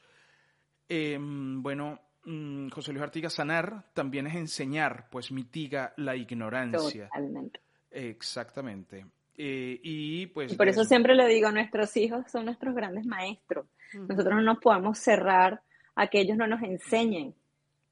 Eh, 0.87 1.17
bueno, 1.19 1.99
mm, 2.23 2.69
José 2.69 2.93
Luis 2.93 3.03
Artigas, 3.03 3.33
sanar 3.33 3.91
también 3.93 4.27
es 4.27 4.35
enseñar, 4.35 5.09
pues 5.11 5.31
mitiga 5.33 5.93
la 5.97 6.15
ignorancia. 6.15 7.09
Totalmente. 7.09 7.59
Exactamente. 7.91 9.05
Eh, 9.37 9.79
y 9.83 10.27
pues... 10.27 10.53
Y 10.53 10.55
por 10.55 10.69
eso 10.69 10.85
siempre 10.85 11.13
le 11.13 11.27
digo, 11.27 11.51
nuestros 11.51 11.95
hijos 11.97 12.23
son 12.31 12.45
nuestros 12.45 12.73
grandes 12.73 13.05
maestros. 13.05 13.67
Nosotros 13.93 14.35
no 14.35 14.41
nos 14.41 14.59
podemos 14.59 14.97
cerrar 14.97 15.61
a 15.95 16.07
que 16.07 16.19
ellos 16.19 16.37
no 16.37 16.47
nos 16.47 16.61
enseñen, 16.63 17.35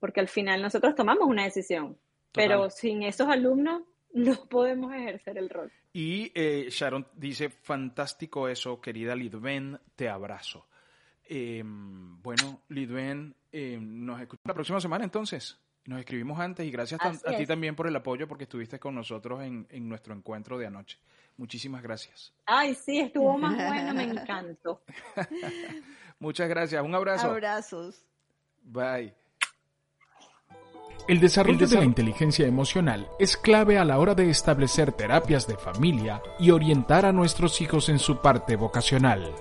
porque 0.04 0.20
al 0.20 0.28
final 0.28 0.62
nosotros 0.62 0.96
tomamos 0.96 1.30
una 1.30 1.46
decisión, 1.46 1.98
pero 2.34 2.70
sin 2.70 3.04
esos 3.04 3.30
alumnos 3.30 3.84
no 4.14 4.36
podemos 4.50 4.94
ejercer 4.94 5.38
el 5.38 5.50
rol. 5.50 5.72
Y 5.94 6.30
eh, 6.36 6.68
Sharon 6.70 7.08
dice, 7.16 7.50
fantástico 7.50 8.50
eso, 8.50 8.82
querida 8.82 9.16
Lidven, 9.16 9.80
te 9.96 10.10
abrazo. 10.10 10.68
Eh, 11.24 11.64
bueno, 11.66 12.64
Lidven, 12.68 13.34
eh, 13.50 13.80
nos 13.82 14.20
escuchamos 14.20 14.46
la 14.46 14.54
próxima 14.54 14.82
semana 14.82 15.06
entonces. 15.06 15.58
Nos 15.86 16.02
escribimos 16.02 16.38
antes 16.38 16.66
y 16.68 16.72
gracias 16.72 17.00
Así 17.02 17.22
a 17.26 17.38
ti 17.38 17.46
también 17.46 17.74
por 17.74 17.88
el 17.88 17.96
apoyo 17.96 18.28
porque 18.28 18.44
estuviste 18.44 18.82
con 18.82 18.96
nosotros 18.96 19.42
en, 19.42 19.68
en 19.70 19.88
nuestro 19.88 20.14
encuentro 20.14 20.58
de 20.58 20.66
anoche. 20.66 21.00
Muchísimas 21.38 21.82
gracias. 21.82 22.34
Ay, 22.46 22.76
sí, 22.76 23.00
estuvo 23.00 23.38
más 23.38 23.56
bueno, 23.56 23.94
me 23.94 24.04
encantó. 24.22 24.84
Muchas 26.20 26.50
gracias. 26.50 26.84
Un 26.84 26.94
abrazo. 26.94 27.28
Abrazos. 27.28 28.06
Bye. 28.64 29.23
El 31.08 31.20
desarrollo 31.20 31.68
de 31.68 31.76
la 31.76 31.84
inteligencia 31.84 32.48
emocional 32.48 33.10
es 33.20 33.36
clave 33.36 33.78
a 33.78 33.84
la 33.84 34.00
hora 34.00 34.16
de 34.16 34.30
establecer 34.30 34.94
terapias 34.94 35.48
de 35.48 35.58
familia 35.58 36.22
y 36.40 36.52
orientar 36.52 37.06
a 37.06 37.12
nuestros 37.12 37.60
hijos 37.60 37.90
en 37.90 38.00
su 38.00 38.22
parte 38.22 38.56
vocacional. 38.56 39.34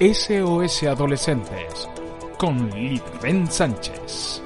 SOS 0.00 0.82
Adolescentes 0.84 1.88
con 2.36 2.70
Litven 2.70 3.48
Sánchez. 3.50 4.42